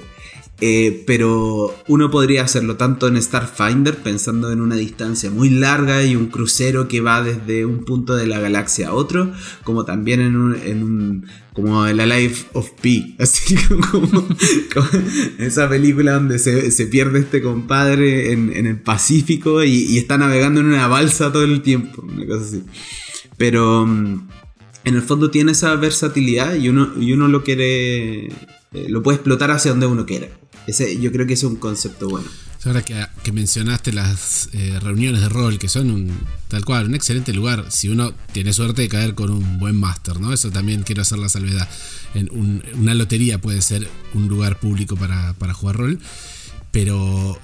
[0.60, 6.16] Eh, pero uno podría hacerlo tanto en Starfinder, pensando en una distancia muy larga y
[6.16, 9.32] un crucero que va desde un punto de la galaxia a otro,
[9.64, 13.55] como también en un, en un como la Life of Pi, así
[13.91, 14.28] como,
[15.38, 20.88] esa película donde se, pierde este compadre en, el Pacífico y, está navegando en una
[20.88, 22.64] balsa todo el tiempo, una cosa así.
[23.38, 24.28] Pero mm,
[24.86, 28.32] en el fondo tiene esa versatilidad y uno, y uno lo quiere, eh,
[28.88, 30.28] lo puede explotar hacia donde uno quiera
[30.99, 32.28] yo creo que es un concepto bueno.
[32.65, 36.11] Ahora que, mencionaste las eh, reuniones de rol, que son un,
[36.47, 40.20] tal cual, un excelente lugar, si uno tiene suerte de caer con un buen máster,
[40.20, 40.34] ¿no?
[40.34, 41.70] Eso también quiero hacer la salvedad.
[42.13, 42.30] En
[42.74, 45.99] una lotería puede ser un lugar público para, jugar rol,
[46.72, 47.39] pero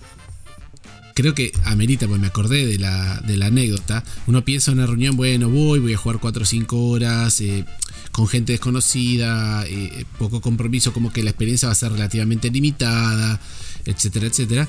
[1.13, 4.03] creo que amerita, pues me acordé de la, de la anécdota.
[4.27, 7.65] Uno piensa en una reunión, bueno, voy, voy a jugar 4 o 5 horas, eh,
[8.13, 13.41] con gente desconocida, eh, poco compromiso, como que la experiencia va a ser relativamente limitada,
[13.85, 14.67] etcétera, etcétera.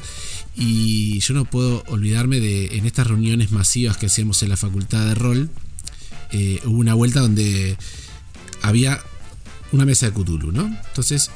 [0.57, 5.07] Y yo no puedo olvidarme de en estas reuniones masivas que hacíamos en la facultad
[5.07, 5.51] de rol,
[6.33, 7.77] eh, hubo una vuelta donde
[8.63, 8.99] había
[9.73, 10.65] una mesa de Cthulhu, ¿no?
[10.89, 11.31] Entonces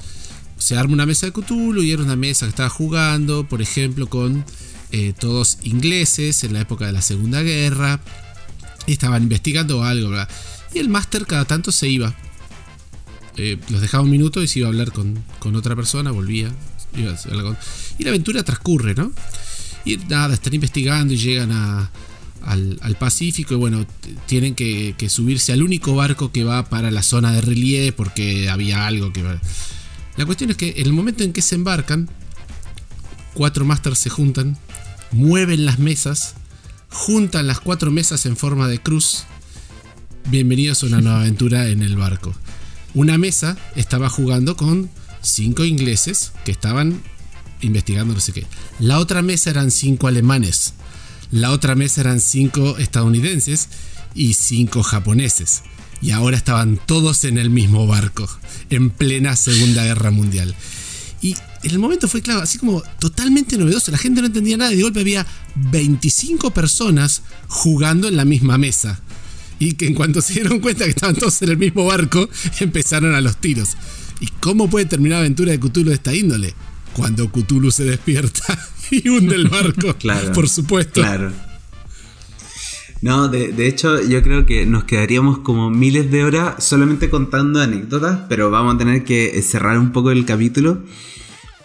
[0.56, 4.09] se arma una mesa de Cthulhu y era una mesa que estaba jugando, por ejemplo,
[4.09, 4.46] con
[4.92, 8.00] eh, todos ingleses en la época de la Segunda Guerra.
[8.86, 10.30] Y estaban investigando algo, ¿verdad?
[10.72, 12.14] Y el máster cada tanto se iba.
[13.36, 15.22] Eh, los dejaba un minuto y se iba a hablar con,
[15.54, 16.50] otra persona, volvía.
[16.96, 19.12] y la aventura transcurre, ¿no?
[19.84, 23.86] Y nada, están investigando y llegan al, Pacífico y bueno,
[24.26, 28.86] tienen que, subirse al único barco que va para la zona de relieve porque había
[28.86, 29.22] algo que...
[30.16, 32.10] La cuestión es que en el momento en que se embarcan,
[33.34, 34.58] cuatro másters se juntan,
[35.12, 36.34] mueven las mesas,
[36.90, 39.24] juntan las cuatro mesas en forma de cruz
[40.30, 42.34] bienvenidos a una nueva aventura en el barco.
[42.92, 44.90] Una mesa estaba jugando con
[45.22, 47.02] cinco ingleses que estaban
[47.62, 48.46] investigando no sé qué.
[48.78, 50.74] La otra mesa eran cinco alemanes.
[51.30, 53.68] La otra mesa eran cinco estadounidenses
[54.14, 55.62] y cinco japoneses.
[56.02, 58.28] Y ahora estaban todos en el mismo barco,
[58.68, 60.54] en plena Segunda Guerra Mundial.
[61.22, 64.76] Y el momento fue claro, así como totalmente novedoso, la gente no entendía nada y
[64.76, 65.26] de golpe había
[65.56, 69.00] 25 personas jugando en la misma mesa
[69.59, 72.28] y que en cuanto se dieron cuenta que estaban todos en el mismo barco,
[72.61, 73.76] empezaron a los tiros.
[74.20, 76.54] ¿Y cómo puede terminar la aventura de Cthulhu de esta índole?
[76.92, 78.59] Cuando Cthulhu se despierta
[78.90, 81.00] y hunde el barco, claro, por supuesto.
[81.00, 81.32] Claro.
[83.00, 87.61] No, de, de, hecho yo creo que nos quedaríamos como miles de horas solamente contando
[87.61, 90.82] anécdotas, pero vamos a tener que cerrar un poco el capítulo.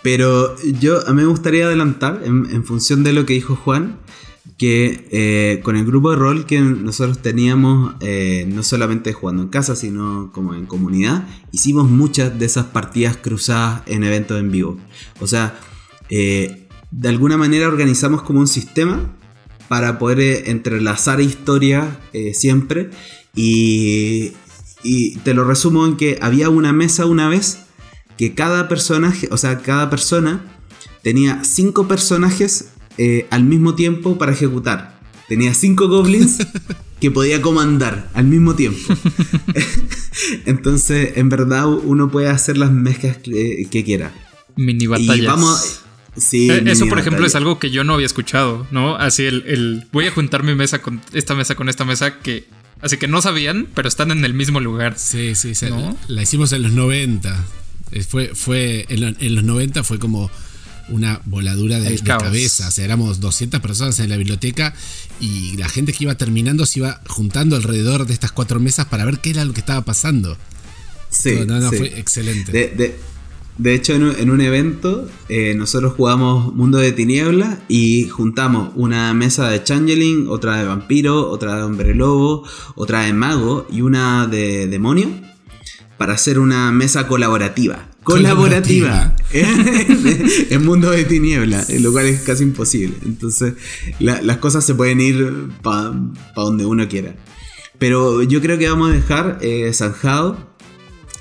[0.04, 3.98] Pero yo a mí me gustaría adelantar en, en función de lo que dijo Juan
[4.58, 9.50] que eh, con el grupo de rol que nosotros teníamos, eh, no solamente jugando en
[9.50, 14.78] casa, sino como en comunidad, hicimos muchas de esas partidas cruzadas en eventos en vivo.
[15.20, 15.60] O sea,
[16.10, 19.16] eh, de alguna manera organizamos como un sistema
[19.68, 21.88] para poder entrelazar historias
[22.34, 22.92] siempre.
[23.36, 24.34] Y,
[24.84, 27.64] y te lo resumo en que había una mesa una vez
[28.18, 30.44] que cada personaje, o sea, cada persona
[31.02, 35.00] tenía cinco personajes eh, al mismo tiempo para ejecutar.
[35.28, 36.38] Tenía cinco goblins
[37.00, 38.94] que podía comandar al mismo tiempo.
[40.46, 44.14] Entonces, en verdad, uno puede hacer las mezclas que, quiera.
[44.56, 45.26] Mini batallas.
[45.26, 45.84] vamos,
[46.32, 48.96] eh, eso, por ejemplo, es algo que yo no había escuchado, ¿no?
[48.96, 52.48] Así el, voy a juntar mi mesa con esta mesa con esta mesa que
[52.82, 54.94] así que no sabían, pero están en el mismo lugar.
[54.98, 55.68] Sí, sí, sí.
[56.08, 57.46] La hicimos en los 90.
[57.92, 60.30] Eh, fue, fue en, en los 90 fue como
[60.90, 62.68] una voladura de, cabeza.
[62.68, 64.74] O sea, éramos 200 personas en la biblioteca
[65.20, 69.06] y la gente que iba terminando se iba juntando alrededor de estas cuatro mesas para
[69.06, 70.38] ver qué era lo que estaba pasando.
[71.10, 71.40] Sí.
[71.46, 72.52] No, no, fue excelente.
[73.56, 79.48] De, hecho, en un, evento, eh, nosotros jugamos Mundo de Tiniebla y juntamos una mesa
[79.48, 84.68] de Changeling, otra de Vampiro, otra de Hombre Lobo, otra de Mago y una de
[84.68, 85.08] Demonio
[86.00, 92.96] para hacer una mesa colaborativa colaborativa, en mundo de tiniebla, lo cual es casi imposible.
[93.06, 93.54] Entonces,
[94.00, 95.94] las cosas se pueden ir para
[96.36, 97.16] donde uno quiera.
[97.80, 100.54] Pero yo creo que vamos a dejar eh, zanjado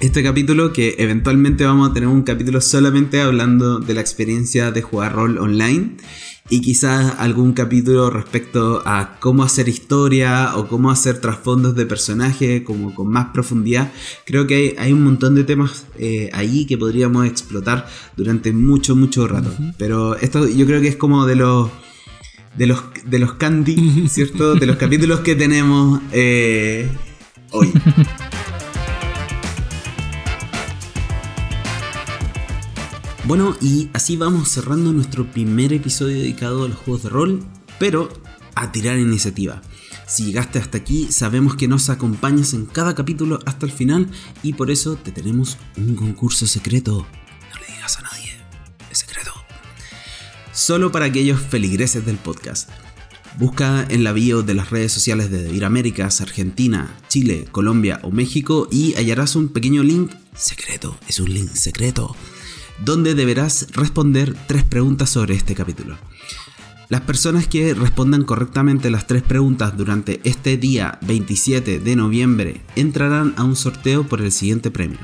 [0.01, 4.83] este capítulo que eventualmente vamos a tener un capítulo solamente hablando de la experiencia de
[4.83, 5.97] jugar rol online
[6.49, 12.65] y quizás algún capítulo respecto a cómo hacer historia o cómo hacer trasfondos de personaje
[12.65, 13.93] como con más profundidad.
[14.25, 19.27] Creo que hay, un montón de temas eh, ahí que podríamos explotar durante mucho, mucho
[19.27, 19.51] rato.
[19.79, 21.71] Pero esto yo creo que es como de los...
[22.57, 24.55] De los, de los candy, ¿cierto?
[24.57, 26.87] De los capítulos que tenemos eh,
[27.51, 27.73] hoy.
[33.25, 37.45] Bueno, y así vamos cerrando nuestro primer episodio dedicado a los juegos de rol,
[37.79, 38.09] pero
[38.57, 39.63] a tirar iniciativa.
[40.09, 44.11] Si llegaste hasta aquí, sabemos que nos acompañas en cada capítulo hasta el final
[44.43, 47.07] y por eso te tenemos un concurso secreto.
[47.55, 48.33] No le digas a nadie,
[48.91, 49.33] es secreto.
[50.53, 52.71] Solo para aquellos feligreses del podcast.
[53.39, 58.11] Busca en la bio de las redes sociales de Devir Américas, Argentina, Chile, Colombia o
[58.11, 60.99] México y hallarás un pequeño link secreto.
[61.07, 62.17] Es un link secreto
[62.85, 65.97] donde deberás responder tres preguntas sobre este capítulo.
[66.89, 73.33] Las personas que respondan correctamente las tres preguntas durante este día 27 de noviembre entrarán
[73.37, 74.99] a un sorteo por el siguiente premio.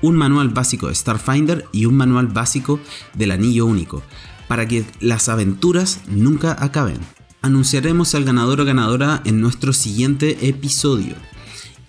[0.00, 2.78] Un manual básico de Starfinder y un manual básico
[3.14, 4.02] del Anillo Único,
[4.46, 6.98] para que las aventuras nunca acaben.
[7.42, 11.16] Anunciaremos al ganador o ganadora en nuestro siguiente episodio.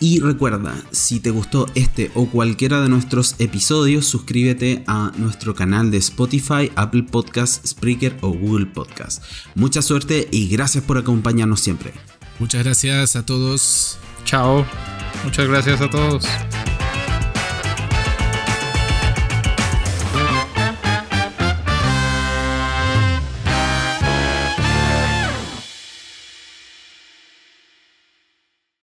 [0.01, 5.91] Y recuerda, si te gustó este o cualquiera de nuestros episodios, suscríbete a nuestro canal
[5.91, 9.21] de Spotify, Apple Podcasts, Spreaker o Google Podcasts.
[9.53, 11.93] Mucha suerte y gracias por acompañarnos siempre.
[12.39, 13.99] Muchas gracias a todos.
[14.25, 14.65] Chao.
[15.23, 16.25] Muchas gracias a todos.